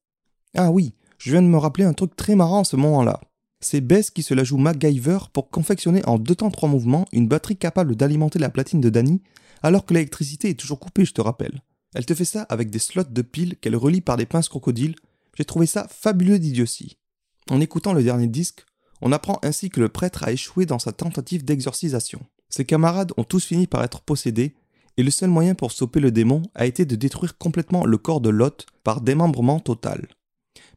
Ah 0.55 0.71
oui, 0.71 0.93
je 1.17 1.31
viens 1.31 1.41
de 1.41 1.47
me 1.47 1.57
rappeler 1.57 1.85
un 1.85 1.93
truc 1.93 2.15
très 2.15 2.35
marrant 2.35 2.61
à 2.61 2.65
ce 2.65 2.75
moment-là. 2.75 3.19
C'est 3.59 3.81
Bess 3.81 4.11
qui 4.11 4.21
se 4.23 4.33
la 4.33 4.43
joue 4.43 4.57
MacGyver 4.57 5.17
pour 5.33 5.49
confectionner 5.49 6.05
en 6.05 6.19
deux 6.19 6.35
temps 6.35 6.51
trois 6.51 6.69
mouvements 6.69 7.05
une 7.11 7.27
batterie 7.27 7.57
capable 7.57 7.95
d'alimenter 7.95 8.39
la 8.39 8.49
platine 8.49 8.81
de 8.81 8.89
Danny 8.89 9.21
alors 9.63 9.85
que 9.85 9.93
l'électricité 9.93 10.49
est 10.49 10.59
toujours 10.59 10.79
coupée, 10.79 11.05
je 11.05 11.13
te 11.13 11.21
rappelle. 11.21 11.61
Elle 11.93 12.05
te 12.05 12.13
fait 12.13 12.25
ça 12.25 12.43
avec 12.43 12.69
des 12.69 12.79
slots 12.79 13.03
de 13.03 13.21
piles 13.21 13.57
qu'elle 13.57 13.75
relie 13.75 14.01
par 14.01 14.17
des 14.17 14.25
pinces 14.25 14.49
crocodiles. 14.49 14.95
J'ai 15.37 15.45
trouvé 15.45 15.65
ça 15.65 15.87
fabuleux 15.89 16.39
d'idiotie. 16.39 16.97
En 17.49 17.61
écoutant 17.61 17.93
le 17.93 18.03
dernier 18.03 18.27
disque, 18.27 18.65
on 19.01 19.11
apprend 19.11 19.39
ainsi 19.43 19.69
que 19.69 19.79
le 19.79 19.89
prêtre 19.89 20.23
a 20.23 20.31
échoué 20.31 20.65
dans 20.65 20.79
sa 20.79 20.91
tentative 20.91 21.45
d'exorcisation. 21.45 22.25
Ses 22.49 22.65
camarades 22.65 23.13
ont 23.17 23.23
tous 23.23 23.45
fini 23.45 23.67
par 23.67 23.83
être 23.83 24.01
possédés, 24.01 24.55
et 24.97 25.03
le 25.03 25.11
seul 25.11 25.29
moyen 25.29 25.55
pour 25.55 25.71
stopper 25.71 25.99
le 25.99 26.11
démon 26.11 26.43
a 26.55 26.65
été 26.65 26.85
de 26.85 26.95
détruire 26.95 27.37
complètement 27.37 27.85
le 27.85 27.97
corps 27.97 28.21
de 28.21 28.29
Lot 28.29 28.65
par 28.83 29.01
démembrement 29.01 29.59
total. 29.59 30.07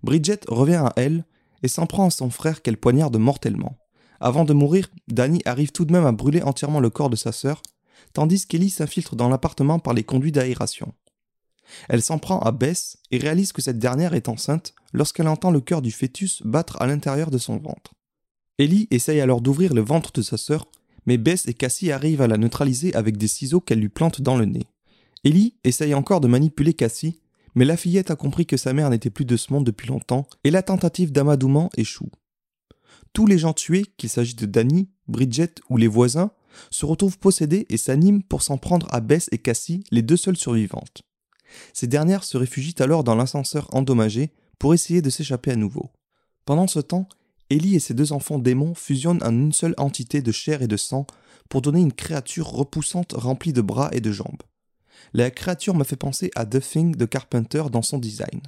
Bridget 0.03 0.41
revient 0.49 0.83
à 0.85 0.93
elle 0.97 1.25
et 1.63 1.69
s'en 1.69 1.87
prend 1.87 2.07
à 2.07 2.11
son 2.11 2.31
frère 2.31 2.63
qu'elle 2.63 2.77
poignarde 2.77 3.17
mortellement. 3.17 3.79
Avant 4.21 4.45
de 4.45 4.53
mourir, 4.53 4.89
Danny 5.07 5.41
arrive 5.45 5.71
tout 5.71 5.85
de 5.85 5.93
même 5.93 6.07
à 6.07 6.13
brûler 6.13 6.43
entièrement 6.43 6.81
le 6.81 6.91
corps 6.91 7.11
de 7.11 7.17
sa 7.17 7.33
sœur, 7.33 7.63
tandis 8.13 8.47
qu'Ellie 8.47 8.71
s'infiltre 8.71 9.17
dans 9.17 9.29
l'appartement 9.29 9.79
par 9.79 9.95
les 9.95 10.05
conduits 10.05 10.33
d'aération. 10.33 10.93
Elle 11.89 12.03
s'en 12.03 12.19
prend 12.19 12.41
à 12.41 12.51
Bess 12.51 12.99
et 13.11 13.19
réalise 13.19 13.53
que 13.53 13.63
cette 13.63 13.79
dernière 13.79 14.15
est 14.15 14.29
enceinte 14.29 14.75
lorsqu'elle 14.93 15.29
entend 15.29 15.51
le 15.51 15.61
cœur 15.61 15.83
du 15.83 15.91
fœtus 15.91 16.43
battre 16.45 16.81
à 16.81 16.87
l'intérieur 16.87 17.31
de 17.31 17.39
son 17.39 17.59
ventre. 17.59 17.93
Ellie 18.59 18.89
essaye 18.91 19.21
alors 19.21 19.41
d'ouvrir 19.41 19.75
le 19.75 19.83
ventre 19.83 20.13
de 20.13 20.23
sa 20.23 20.37
sœur, 20.37 20.67
mais 21.07 21.17
Bess 21.17 21.47
et 21.47 21.55
Cassie 21.55 21.93
arrivent 21.93 22.23
à 22.23 22.27
la 22.27 22.39
neutraliser 22.39 22.95
avec 22.95 23.17
des 23.17 23.29
ciseaux 23.29 23.61
qu'elle 23.61 23.81
lui 23.81 23.89
plante 23.89 24.21
dans 24.21 24.37
le 24.37 24.47
nez. 24.47 24.67
Ellie 25.25 25.55
essaye 25.65 25.95
encore 25.95 26.21
de 26.21 26.29
manipuler 26.29 26.75
Cassie, 26.75 27.21
mais 27.55 27.65
la 27.65 27.77
fillette 27.77 28.11
a 28.11 28.17
compris 28.17 28.47
que 28.47 28.57
sa 28.57 28.73
mère 28.73 28.91
n'était 28.91 29.11
plus 29.11 29.25
de 29.25 29.37
ce 29.37 29.53
monde 29.53 29.65
depuis 29.65 29.89
longtemps 29.89 30.27
et 30.45 30.51
la 30.51 30.63
tentative 30.63 31.13
d'amadouement 31.13 31.71
échoue. 31.77 32.11
Tous 33.13 33.27
les 33.27 33.39
gens 33.39 33.53
tués, 33.53 33.87
qu'il 33.97 34.11
s'agisse 34.11 34.37
de 34.37 34.47
Danny, 34.47 34.91
Bridget 35.07 35.55
ou 35.71 35.77
les 35.77 35.89
voisins, 35.89 36.31
se 36.71 36.87
retrouvent 36.87 37.19
possédés 37.19 37.67
et 37.69 37.77
s'animent 37.77 38.23
pour 38.23 38.43
s'en 38.43 38.59
prendre 38.59 38.87
à 38.91 39.01
Bess 39.01 39.29
et 39.33 39.39
Cassie, 39.39 39.85
les 39.91 40.03
deux 40.03 40.17
seules 40.17 40.37
survivantes. 40.37 41.03
Ces 41.73 41.87
dernières 41.87 42.25
se 42.25 42.37
réfugient 42.37 42.75
alors 42.79 43.05
dans 43.05 43.15
l'ascenseur 43.15 43.69
endommagé 43.73 44.33
pour 44.59 44.75
essayer 44.75 45.03
de 45.03 45.11
s'échapper 45.11 45.53
à 45.53 45.57
nouveau. 45.57 45.91
Pendant 46.45 46.67
ce 46.67 46.81
temps, 46.81 47.09
Ellie 47.51 47.77
et 47.77 47.81
ses 47.81 47.95
deux 47.95 48.13
enfants 48.13 48.39
démons 48.39 48.75
fusionnent 48.75 49.23
en 49.23 49.33
une 49.33 49.53
seule 49.53 49.75
entité 49.79 50.21
de 50.21 50.33
chair 50.33 50.63
et 50.63 50.69
de 50.69 50.77
sang 50.77 51.07
pour 51.49 51.63
donner 51.63 51.81
une 51.81 51.93
créature 51.93 52.49
repoussante 52.49 53.13
remplie 53.13 53.53
de 53.53 53.63
bras 53.63 53.89
et 53.93 54.01
de 54.01 54.13
jambes. 54.13 54.43
La 55.15 55.31
créature 55.31 55.75
me 55.75 55.85
fait 55.85 55.97
penser 55.97 56.31
à 56.35 56.45
The 56.45 56.61
Thing 56.61 56.97
de 56.97 57.07
Carpenter 57.07 57.65
dans 57.73 57.83
son 57.83 57.99
design. 57.99 58.43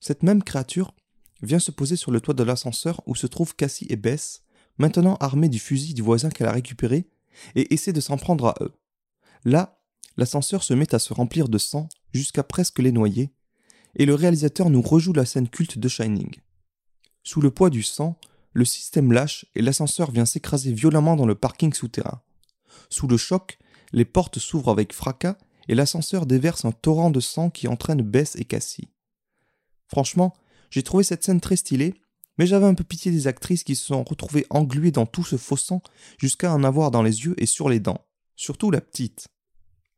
Cette 0.00 0.24
même 0.24 0.42
créature 0.42 0.94
vient 1.42 1.60
se 1.60 1.70
poser 1.70 1.96
sur 1.96 2.10
le 2.10 2.20
toit 2.20 2.34
de 2.34 2.42
l'ascenseur 2.42 3.00
où 3.06 3.14
se 3.14 3.26
trouvent 3.26 3.54
Cassie 3.54 3.86
et 3.88 3.96
Bess, 3.96 4.42
maintenant 4.78 5.16
armées 5.20 5.48
du 5.48 5.58
fusil 5.58 5.94
du 5.94 6.02
voisin 6.02 6.30
qu'elle 6.30 6.48
a 6.48 6.52
récupéré, 6.52 7.06
et 7.54 7.72
essaie 7.74 7.92
de 7.92 8.00
s'en 8.00 8.16
prendre 8.16 8.46
à 8.46 8.54
eux. 8.60 8.72
Là, 9.44 9.80
l'ascenseur 10.16 10.62
se 10.62 10.74
met 10.74 10.94
à 10.94 10.98
se 10.98 11.12
remplir 11.12 11.48
de 11.48 11.58
sang 11.58 11.88
jusqu'à 12.12 12.42
presque 12.42 12.78
les 12.78 12.92
noyer, 12.92 13.32
et 13.96 14.06
le 14.06 14.14
réalisateur 14.14 14.70
nous 14.70 14.82
rejoue 14.82 15.12
la 15.12 15.24
scène 15.24 15.48
culte 15.48 15.78
de 15.78 15.88
Shining. 15.88 16.34
Sous 17.22 17.40
le 17.40 17.50
poids 17.50 17.70
du 17.70 17.82
sang, 17.82 18.18
le 18.52 18.64
système 18.64 19.12
lâche 19.12 19.46
et 19.54 19.62
l'ascenseur 19.62 20.10
vient 20.10 20.26
s'écraser 20.26 20.72
violemment 20.72 21.16
dans 21.16 21.26
le 21.26 21.34
parking 21.34 21.72
souterrain. 21.72 22.22
Sous 22.90 23.06
le 23.06 23.16
choc, 23.16 23.58
les 23.92 24.04
portes 24.04 24.38
s'ouvrent 24.38 24.70
avec 24.70 24.92
fracas 24.92 25.36
et 25.68 25.74
l'ascenseur 25.74 26.26
déverse 26.26 26.64
un 26.64 26.72
torrent 26.72 27.10
de 27.10 27.20
sang 27.20 27.50
qui 27.50 27.68
entraîne 27.68 28.02
Bess 28.02 28.36
et 28.36 28.44
Cassie. 28.44 28.88
Franchement, 29.86 30.34
j'ai 30.70 30.82
trouvé 30.82 31.04
cette 31.04 31.24
scène 31.24 31.40
très 31.40 31.56
stylée, 31.56 31.94
mais 32.38 32.46
j'avais 32.46 32.66
un 32.66 32.74
peu 32.74 32.84
pitié 32.84 33.10
des 33.10 33.26
actrices 33.26 33.64
qui 33.64 33.76
se 33.76 33.86
sont 33.86 34.02
retrouvées 34.02 34.46
engluées 34.50 34.90
dans 34.90 35.06
tout 35.06 35.24
ce 35.24 35.36
faux 35.36 35.56
sang 35.56 35.82
jusqu'à 36.18 36.52
en 36.52 36.64
avoir 36.64 36.90
dans 36.90 37.02
les 37.02 37.24
yeux 37.24 37.34
et 37.38 37.46
sur 37.46 37.68
les 37.68 37.80
dents. 37.80 38.04
Surtout 38.36 38.70
la 38.70 38.80
petite. 38.80 39.28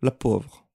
La 0.03 0.11
pauvre. 0.11 0.66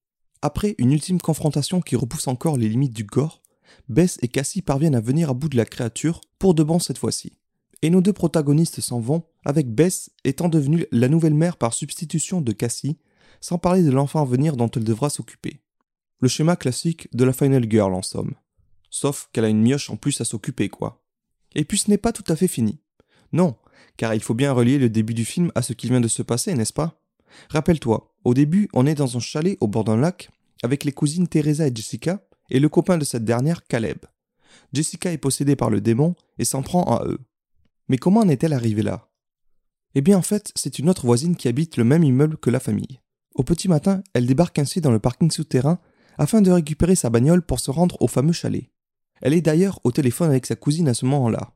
Après 0.42 0.76
une 0.78 0.94
ultime 0.94 1.20
confrontation 1.20 1.82
qui 1.82 1.96
repousse 1.96 2.28
encore 2.28 2.58
les 2.58 2.70
limites 2.70 2.96
du 2.96 3.04
gore, 3.04 3.42
Bess 3.90 4.18
et 4.22 4.28
Cassie 4.28 4.62
parviennent 4.62 4.96
à 4.96 5.02
venir 5.02 5.30
à 5.30 5.34
bout 5.34 5.50
de 5.50 5.58
la 5.58 5.66
créature, 5.66 6.22
pour 6.40 6.54
de 6.54 6.64
bon 6.64 6.80
cette 6.80 6.98
fois-ci. 6.98 7.34
Et 7.82 7.90
nos 7.90 8.02
deux 8.02 8.14
protagonistes 8.14 8.82
s'en 8.82 9.00
vont, 9.00 9.24
avec 9.46 9.74
Bess 9.74 10.10
étant 10.24 10.50
devenue 10.50 10.86
la 10.92 11.08
nouvelle 11.08 11.34
mère 11.34 11.58
par 11.58 11.74
substitution 11.74 12.42
de 12.42 12.52
Cassie, 12.52 12.98
sans 13.42 13.58
parler 13.58 13.84
de 13.84 13.92
l'enfant 13.92 14.22
à 14.22 14.26
venir 14.26 14.58
dont 14.58 14.70
elle 14.70 14.84
devra 14.84 15.10
s'occuper. 15.10 15.62
Le 16.20 16.28
schéma 16.28 16.56
classique 16.56 17.08
de 17.16 17.24
la 17.24 17.34
Final 17.34 17.70
Girl 17.70 17.94
en 17.94 18.02
somme. 18.02 18.36
Sauf 18.90 19.30
qu'elle 19.32 19.46
a 19.46 19.50
une 19.50 19.62
mioche 19.62 19.90
en 19.90 19.96
plus 19.96 20.20
à 20.20 20.26
s'occuper, 20.26 20.68
quoi. 20.68 21.02
Et 21.56 21.66
puis 21.66 21.78
ce 21.78 21.90
n'est 21.90 21.98
pas 21.98 22.12
tout 22.12 22.24
à 22.28 22.36
fait 22.36 22.48
fini. 22.48 22.80
Non, 23.32 23.56
car 23.98 24.14
il 24.14 24.22
faut 24.22 24.34
bien 24.34 24.52
relier 24.52 24.78
le 24.78 24.90
début 24.90 25.14
du 25.14 25.26
film 25.26 25.52
à 25.56 25.62
ce 25.62 25.74
qui 25.74 25.88
vient 25.88 26.02
de 26.02 26.08
se 26.08 26.22
passer, 26.22 26.54
n'est-ce 26.54 26.74
pas? 26.74 27.02
Rappelle-toi, 27.50 28.16
au 28.24 28.34
début, 28.34 28.70
on 28.74 28.86
est 28.86 28.96
dans 28.96 29.18
un 29.18 29.20
chalet 29.20 29.58
au 29.62 29.68
bord 29.68 29.84
d'un 29.84 29.98
lac, 29.98 30.30
avec 30.64 30.84
les 30.84 30.92
cousines 30.92 31.28
Teresa 31.28 31.68
et 31.68 31.76
Jessica, 31.76 32.26
et 32.50 32.60
le 32.60 32.70
copain 32.70 32.98
de 32.98 33.06
cette 33.06 33.26
dernière, 33.26 33.66
Caleb. 33.68 34.00
Jessica 34.74 35.12
est 35.12 35.18
possédée 35.18 35.56
par 35.56 35.70
le 35.70 35.82
démon 35.82 36.16
et 36.38 36.46
s'en 36.46 36.62
prend 36.62 36.84
à 36.84 37.06
eux. 37.06 37.20
Mais 37.88 37.98
comment 37.98 38.22
en 38.22 38.30
est-elle 38.30 38.54
arrivée 38.54 38.84
là? 38.84 39.10
Eh 39.96 40.02
bien 40.02 40.18
en 40.18 40.22
fait, 40.22 40.52
c'est 40.56 40.80
une 40.80 40.90
autre 40.90 41.06
voisine 41.06 41.36
qui 41.36 41.48
habite 41.48 41.78
le 41.78 41.84
même 41.84 42.04
immeuble 42.04 42.38
que 42.38 42.50
la 42.50 42.60
famille. 42.60 43.00
Au 43.36 43.44
petit 43.44 43.68
matin, 43.68 44.04
elle 44.14 44.28
débarque 44.28 44.60
ainsi 44.60 44.82
dans 44.82 44.92
le 44.92 45.00
parking 45.00 45.32
souterrain 45.32 45.80
afin 46.18 46.42
de 46.42 46.52
récupérer 46.52 46.96
sa 46.96 47.10
bagnole 47.10 47.42
pour 47.42 47.60
se 47.60 47.72
rendre 47.72 48.00
au 48.02 48.08
fameux 48.08 48.34
chalet. 48.34 48.70
Elle 49.22 49.34
est 49.34 49.42
d'ailleurs 49.42 49.80
au 49.84 49.92
téléphone 49.92 50.30
avec 50.30 50.46
sa 50.46 50.56
cousine 50.56 50.88
à 50.88 50.94
ce 50.94 51.06
moment-là. 51.06 51.52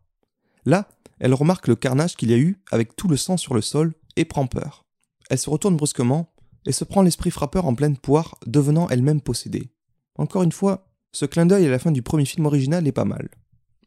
Là, 0.66 0.88
elle 1.20 1.34
remarque 1.34 1.68
le 1.68 1.76
carnage 1.76 2.16
qu'il 2.16 2.32
y 2.32 2.34
a 2.34 2.38
eu 2.38 2.62
avec 2.72 2.96
tout 2.96 3.08
le 3.08 3.18
sang 3.18 3.38
sur 3.38 3.54
le 3.54 3.62
sol 3.62 3.94
et 4.16 4.26
prend 4.26 4.48
peur. 4.48 4.86
Elle 5.30 5.40
se 5.40 5.50
retourne 5.50 5.78
brusquement 5.78 6.34
et 6.66 6.72
se 6.72 6.84
prend 6.84 7.02
l'esprit 7.02 7.32
frappeur 7.32 7.66
en 7.66 7.76
pleine 7.76 7.98
poire, 7.98 8.36
devenant 8.46 8.90
elle-même 8.90 9.22
possédée. 9.22 9.72
Encore 10.18 10.44
une 10.44 10.52
fois, 10.52 10.88
ce 11.12 11.26
clin 11.26 11.46
d'œil 11.46 11.66
à 11.66 11.72
la 11.72 11.80
fin 11.80 11.92
du 11.92 12.02
premier 12.02 12.26
film 12.26 12.46
original 12.46 12.88
est 12.88 12.92
pas 12.92 13.06
mal. 13.06 13.30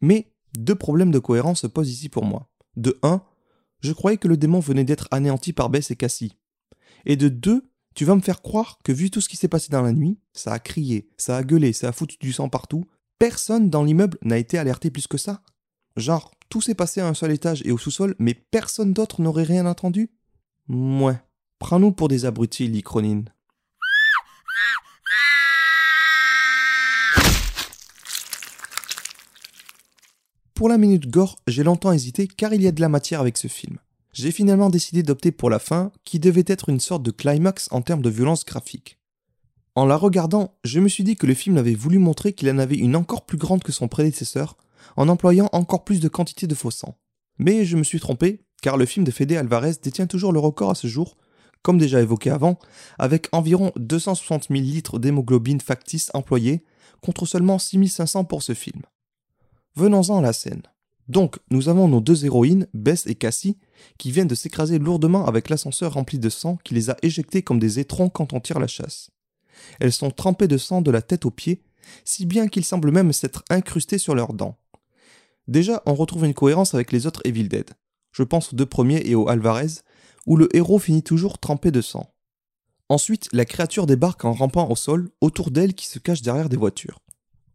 Mais 0.01 0.33
deux 0.59 0.75
problèmes 0.75 1.11
de 1.11 1.19
cohérence 1.19 1.61
se 1.61 1.67
posent 1.67 1.91
ici 1.91 2.09
pour 2.09 2.25
moi. 2.25 2.49
De 2.77 2.99
1, 3.03 3.23
je 3.81 3.93
croyais 3.93 4.19
que 4.19 4.29
le 4.29 4.37
démon 4.37 4.61
venait 4.61 4.85
d'être 4.85 5.09
anéanti 5.11 5.53
par 5.53 5.71
Bess 5.71 5.91
et 5.91 5.97
Cassie. 5.97 6.37
Et 7.05 7.17
de 7.17 7.29
2, 7.29 7.71
tu 7.95 8.05
vas 8.05 8.15
me 8.15 8.21
faire 8.21 8.43
croire 8.43 8.79
que 8.85 8.93
vu 8.93 9.11
tout 9.11 9.21
ce 9.21 9.29
qui 9.29 9.37
s'est 9.37 9.49
passé 9.49 9.69
dans 9.71 9.83
la 9.83 9.93
nuit, 9.93 10.19
ça 10.33 10.53
a 10.53 10.59
crié, 10.59 11.09
ça 11.17 11.37
a 11.37 11.43
gueulé, 11.43 11.73
ça 11.73 11.89
a 11.89 11.93
foutu 11.93 12.17
du 12.21 12.33
sang 12.33 12.49
partout, 12.49 12.87
personne 13.19 13.71
dans 13.71 13.83
l'immeuble 13.83 14.19
n'a 14.23 14.39
été 14.39 14.59
alerté 14.59 14.91
plus 14.91 15.07
que 15.07 15.19
ça. 15.19 15.43
Genre, 15.97 16.31
tout 16.49 16.61
s'est 16.61 16.75
passé 16.75 17.01
à 17.01 17.09
un 17.09 17.15
seul 17.15 17.33
étage 17.33 17.63
et 17.65 17.73
au 17.73 17.79
sous-sol, 17.79 18.15
mais 18.19 18.35
personne 18.35 18.93
d'autre 18.93 19.21
n'aurait 19.21 19.45
rien 19.45 19.67
entendu? 19.67 20.11
Mouais. 20.69 21.21
Prends-nous 21.59 21.93
pour 21.93 22.09
des 22.09 22.25
abrutis, 22.25 22.69
Lee 22.69 22.83
Cronin. 22.83 23.25
Pour 30.55 30.69
la 30.69 30.79
minute 30.79 31.11
gore, 31.11 31.39
j'ai 31.47 31.63
longtemps 31.63 31.93
hésité 31.93 32.27
car 32.27 32.55
il 32.55 32.63
y 32.63 32.67
a 32.67 32.73
de 32.73 32.81
la 32.81 32.89
matière 32.89 33.21
avec 33.21 33.37
ce 33.37 33.47
film. 33.47 33.79
J'ai 34.13 34.33
finalement 34.33 34.71
décidé 34.71 35.03
d'opter 35.03 35.31
pour 35.31 35.51
la 35.51 35.59
fin, 35.59 35.93
qui 36.05 36.19
devait 36.19 36.45
être 36.47 36.71
une 36.71 36.81
sorte 36.81 37.03
de 37.03 37.11
climax 37.11 37.69
en 37.71 37.83
termes 37.83 38.01
de 38.01 38.09
violence 38.09 38.47
graphique. 38.47 38.99
En 39.77 39.85
la 39.85 39.99
regardant, 39.99 40.55
je 40.65 40.81
me 40.81 40.89
suis 40.89 41.05
dit 41.05 41.17
que 41.17 41.27
le 41.27 41.35
film 41.35 41.59
avait 41.59 41.75
voulu 41.75 41.99
montrer 41.99 42.33
qu'il 42.33 42.49
en 42.49 42.59
avait 42.59 42.79
une 42.79 42.97
encore 42.97 43.27
plus 43.27 43.37
grande 43.37 43.63
que 43.63 43.73
son 43.73 43.89
prédécesseur, 43.89 44.57
en 44.97 45.11
employant 45.11 45.51
encore 45.53 45.85
plus 45.85 46.01
de 46.01 46.09
quantité 46.09 46.47
de 46.47 46.55
faux 46.55 46.71
sang. 46.71 46.97
Mais 47.39 47.67
je 47.67 47.77
me 47.77 47.85
suis 47.85 48.01
trompé, 48.01 48.41
car 48.63 48.79
le 48.79 48.87
film 48.87 49.05
de 49.05 49.11
Fede 49.11 49.33
Alvarez 49.33 49.75
détient 49.83 50.07
toujours 50.07 50.33
le 50.33 50.39
record 50.39 50.71
à 50.71 50.75
ce 50.75 50.87
jour, 50.87 51.19
comme 51.61 51.77
déjà 51.77 52.01
évoqué 52.01 52.31
avant, 52.31 52.59
avec 52.99 53.29
environ 53.33 53.71
260 53.77 54.47
000 54.49 54.63
litres 54.63 54.99
d'hémoglobine 54.99 55.61
factice 55.61 56.11
employés, 56.15 56.65
contre 57.03 57.27
seulement 57.27 57.59
6500 57.59 58.25
pour 58.25 58.43
ce 58.43 58.55
film. 58.55 58.81
Venons-en 59.75 60.21
à 60.21 60.23
la 60.23 60.33
scène. 60.33 60.63
Donc, 61.09 61.37
nous 61.51 61.69
avons 61.69 61.87
nos 61.87 62.01
deux 62.01 62.25
héroïnes, 62.25 62.67
Bess 62.73 63.07
et 63.07 63.15
Cassie, 63.15 63.59
qui 63.99 64.11
viennent 64.11 64.27
de 64.27 64.35
s'écraser 64.35 64.79
lourdement 64.79 65.27
avec 65.27 65.51
l'ascenseur 65.51 65.93
rempli 65.93 66.19
de 66.19 66.31
sang 66.31 66.57
qui 66.65 66.73
les 66.73 66.89
a 66.89 66.97
éjectées 67.03 67.43
comme 67.43 67.59
des 67.59 67.79
étrons 67.79 68.09
quand 68.09 68.33
on 68.33 68.41
tire 68.41 68.59
la 68.59 68.69
chasse. 68.69 69.11
Elles 69.81 69.93
sont 69.93 70.11
trempées 70.11 70.49
de 70.49 70.59
sang 70.59 70.81
de 70.81 70.91
la 70.91 71.03
tête 71.03 71.25
aux 71.25 71.31
pieds, 71.31 71.63
si 72.05 72.27
bien 72.27 72.49
qu'ils 72.49 72.65
semblent 72.65 72.91
même 72.91 73.13
s'être 73.13 73.45
incrustés 73.51 73.99
sur 73.99 74.15
leurs 74.15 74.33
dents. 74.33 74.59
Déjà, 75.49 75.83
on 75.87 75.95
retrouve 75.95 76.25
une 76.25 76.35
cohérence 76.35 76.75
avec 76.75 76.93
les 76.93 77.07
autres 77.07 77.23
Evil 77.25 77.49
Dead. 77.49 77.71
Je 78.13 78.23
pense 78.23 78.53
aux 78.53 78.57
deux 78.57 78.67
premiers 78.67 79.03
et 79.05 79.15
au 79.15 79.29
Alvarez, 79.29 79.83
où 80.27 80.37
le 80.37 80.55
héros 80.57 80.79
finit 80.79 81.03
toujours 81.03 81.39
trempé 81.39 81.71
de 81.71 81.81
sang. 81.81 82.13
Ensuite, 82.89 83.29
la 83.33 83.45
créature 83.45 83.87
débarque 83.87 84.25
en 84.25 84.33
rampant 84.33 84.69
au 84.71 84.77
sol, 84.77 85.11
autour 85.21 85.51
d'elle 85.51 85.75
qui 85.75 85.87
se 85.87 85.99
cache 85.99 86.23
derrière 86.23 86.49
des 86.49 86.57
voitures. 86.57 87.01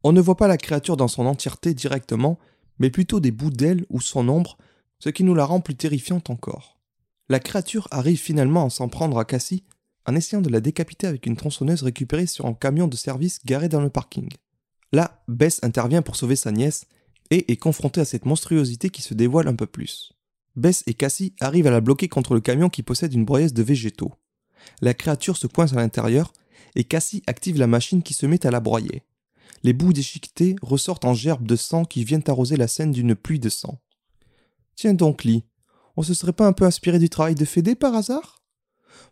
On 0.04 0.12
ne 0.12 0.22
voit 0.22 0.38
pas 0.38 0.48
la 0.48 0.58
créature 0.58 0.98
dans 0.98 1.08
son 1.08 1.26
entièreté 1.26 1.74
directement, 1.74 2.40
mais 2.80 2.90
plutôt 2.90 3.20
des 3.20 3.32
bouts 3.32 3.52
d'ailes 3.52 3.86
ou 3.90 4.02
son 4.02 4.28
ombre, 4.28 4.58
ce 5.00 5.10
qui 5.10 5.24
nous 5.24 5.36
la 5.36 5.46
rend 5.46 5.62
plus 5.62 5.76
terrifiante 5.76 6.30
encore. 6.30 6.80
La 7.30 7.40
créature 7.40 7.88
arrive 7.92 8.20
finalement 8.20 8.66
à 8.66 8.70
s'en 8.70 8.90
prendre 8.90 9.18
à 9.18 9.26
Cassie 9.26 9.64
en 10.06 10.16
essayant 10.16 10.42
de 10.42 10.50
la 10.50 10.62
décapiter 10.62 11.08
avec 11.08 11.26
une 11.26 11.36
tronçonneuse 11.36 11.84
récupérée 11.84 12.26
sur 12.26 12.46
un 12.46 12.54
camion 12.54 12.88
de 12.88 12.96
service 12.96 13.40
garé 13.46 13.70
dans 13.70 13.82
le 13.82 13.90
parking. 13.90 14.30
Là, 14.92 15.24
Bess 15.28 15.60
intervient 15.64 16.02
pour 16.02 16.16
sauver 16.16 16.36
sa 16.36 16.52
nièce 16.52 16.86
et 17.30 17.52
est 17.52 17.58
confrontée 17.58 18.02
à 18.02 18.06
cette 18.06 18.26
monstruosité 18.26 18.90
qui 18.90 19.02
se 19.02 19.14
dévoile 19.14 19.48
un 19.48 19.56
peu 19.56 19.68
plus. 19.68 20.14
Bess 20.56 20.84
et 20.86 20.94
Cassie 20.94 21.34
arrivent 21.40 21.68
à 21.68 21.72
la 21.72 21.82
bloquer 21.82 22.10
contre 22.10 22.34
le 22.34 22.42
camion 22.42 22.70
qui 22.70 22.84
possède 22.84 23.14
une 23.14 23.26
broyeuse 23.26 23.54
de 23.54 23.64
végétaux. 23.64 24.12
La 24.82 24.94
créature 24.94 25.38
se 25.38 25.48
coince 25.48 25.74
à 25.74 25.78
l'intérieur 25.78 26.34
et 26.76 26.84
Cassie 26.84 27.24
active 27.28 27.58
la 27.58 27.68
machine 27.68 28.04
qui 28.04 28.14
se 28.14 28.26
met 28.26 28.46
à 28.46 28.52
la 28.52 28.60
broyer. 28.60 29.04
Les 29.64 29.74
bouts 29.74 29.94
déchiquetés 29.94 30.56
ressortent 30.62 31.06
en 31.06 31.14
gerbes 31.14 31.48
de 31.48 31.56
sang 31.56 31.86
qui 31.86 32.04
viennent 32.04 32.24
arroser 32.28 32.58
la 32.58 32.68
scène 32.68 32.92
d'une 32.92 33.16
pluie 33.16 33.40
de 33.40 33.50
sang. 33.50 33.80
Tiens 34.76 34.94
donc, 34.94 35.24
Lee, 35.24 35.46
on 35.96 36.04
se 36.04 36.14
serait 36.14 36.34
pas 36.34 36.48
un 36.48 36.54
peu 36.54 36.66
inspiré 36.66 37.00
du 37.00 37.10
travail 37.10 37.36
de 37.36 37.46
Fédé 37.46 37.76
par 37.76 37.96
hasard? 37.96 38.41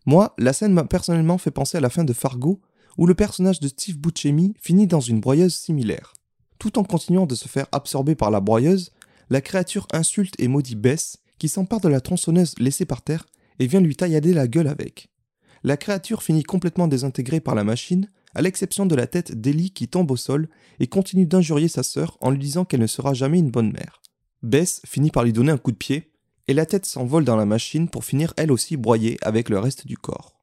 Moi, 0.05 0.33
la 0.37 0.53
scène 0.53 0.73
m'a 0.73 0.85
personnellement 0.85 1.37
fait 1.37 1.51
penser 1.51 1.77
à 1.77 1.81
la 1.81 1.89
fin 1.89 2.03
de 2.03 2.13
Fargo, 2.13 2.61
où 2.97 3.05
le 3.05 3.15
personnage 3.15 3.59
de 3.59 3.67
Steve 3.67 3.97
Buscemi 3.97 4.53
finit 4.59 4.87
dans 4.87 4.99
une 4.99 5.19
broyeuse 5.19 5.55
similaire. 5.55 6.13
Tout 6.57 6.77
en 6.77 6.83
continuant 6.83 7.25
de 7.25 7.35
se 7.35 7.47
faire 7.47 7.67
absorber 7.71 8.15
par 8.15 8.31
la 8.31 8.41
broyeuse, 8.41 8.91
la 9.29 9.41
créature 9.41 9.87
insulte 9.93 10.35
et 10.39 10.47
maudit 10.47 10.75
Bess, 10.75 11.17
qui 11.37 11.47
s'empare 11.47 11.79
de 11.79 11.87
la 11.87 12.01
tronçonneuse 12.01 12.55
laissée 12.59 12.85
par 12.85 13.01
terre 13.01 13.25
et 13.59 13.67
vient 13.67 13.81
lui 13.81 13.95
taillader 13.95 14.33
la 14.33 14.47
gueule 14.47 14.67
avec. 14.67 15.09
La 15.63 15.77
créature 15.77 16.23
finit 16.23 16.43
complètement 16.43 16.87
désintégrée 16.87 17.39
par 17.39 17.55
la 17.55 17.63
machine, 17.63 18.09
à 18.35 18.41
l'exception 18.41 18.85
de 18.85 18.95
la 18.95 19.07
tête 19.07 19.39
d'Ellie 19.39 19.71
qui 19.71 19.87
tombe 19.87 20.11
au 20.11 20.15
sol 20.15 20.49
et 20.79 20.87
continue 20.87 21.25
d'injurier 21.25 21.67
sa 21.67 21.83
sœur 21.83 22.17
en 22.21 22.29
lui 22.29 22.39
disant 22.39 22.65
qu'elle 22.65 22.79
ne 22.79 22.87
sera 22.87 23.13
jamais 23.13 23.39
une 23.39 23.51
bonne 23.51 23.71
mère. 23.71 24.01
Bess 24.43 24.81
finit 24.85 25.11
par 25.11 25.23
lui 25.23 25.33
donner 25.33 25.51
un 25.51 25.57
coup 25.57 25.71
de 25.71 25.77
pied, 25.77 26.08
et 26.49 26.53
la 26.55 26.65
tête 26.65 26.87
s'envole 26.87 27.25
dans 27.25 27.35
la 27.35 27.45
machine 27.45 27.87
pour 27.87 28.03
finir 28.03 28.33
elle 28.35 28.51
aussi 28.51 28.75
broyée 28.75 29.19
avec 29.21 29.49
le 29.49 29.59
reste 29.59 29.85
du 29.85 29.97
corps. 29.97 30.33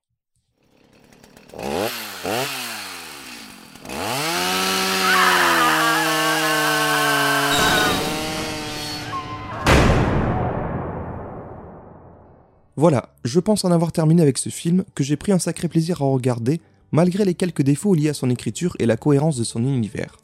Voilà, 12.76 13.16
je 13.24 13.40
pense 13.40 13.64
en 13.64 13.72
avoir 13.72 13.90
terminé 13.90 14.22
avec 14.22 14.38
ce 14.38 14.48
film 14.48 14.84
que 14.94 15.02
j'ai 15.02 15.16
pris 15.16 15.32
un 15.32 15.40
sacré 15.40 15.66
plaisir 15.66 16.02
à 16.02 16.04
regarder 16.04 16.60
malgré 16.92 17.24
les 17.24 17.34
quelques 17.34 17.62
défauts 17.62 17.94
liés 17.94 18.10
à 18.10 18.14
son 18.14 18.30
écriture 18.30 18.76
et 18.78 18.86
la 18.86 18.96
cohérence 18.96 19.36
de 19.36 19.42
son 19.42 19.64
univers. 19.64 20.18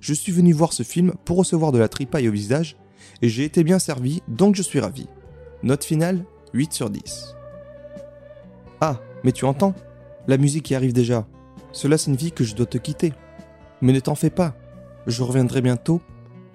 Je 0.00 0.14
suis 0.14 0.30
venu 0.30 0.52
voir 0.52 0.72
ce 0.72 0.84
film 0.84 1.14
pour 1.24 1.38
recevoir 1.38 1.72
de 1.72 1.78
la 1.78 1.88
tripaille 1.88 2.28
au 2.28 2.32
visage 2.32 2.76
et 3.22 3.28
j'ai 3.28 3.44
été 3.44 3.64
bien 3.64 3.78
servi 3.78 4.22
donc 4.28 4.54
je 4.54 4.62
suis 4.62 4.80
ravi. 4.80 5.06
Note 5.62 5.84
finale 5.84 6.24
8 6.54 6.72
sur 6.72 6.90
10. 6.90 7.34
Ah, 8.80 9.00
mais 9.24 9.32
tu 9.32 9.44
entends? 9.44 9.74
La 10.26 10.36
musique 10.36 10.70
y 10.70 10.74
arrive 10.74 10.92
déjà. 10.92 11.26
Cela 11.72 11.98
signifie 11.98 12.32
que 12.32 12.44
je 12.44 12.54
dois 12.54 12.66
te 12.66 12.78
quitter. 12.78 13.12
Mais 13.80 13.92
ne 13.92 14.00
t'en 14.00 14.14
fais 14.14 14.30
pas, 14.30 14.54
je 15.06 15.22
reviendrai 15.22 15.62
bientôt 15.62 16.00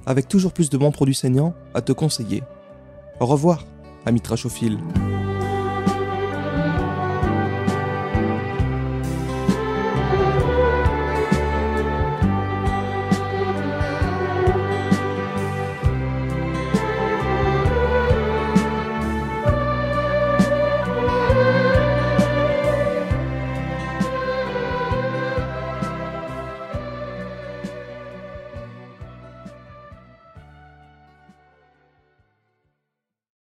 avec 0.05 0.27
toujours 0.27 0.53
plus 0.53 0.69
de 0.69 0.77
bons 0.77 0.91
produits 0.91 1.15
saignants 1.15 1.53
à 1.73 1.81
te 1.81 1.91
conseiller. 1.91 2.43
Au 3.19 3.25
revoir, 3.25 3.65
ami 4.05 4.21
trachophile. 4.21 4.77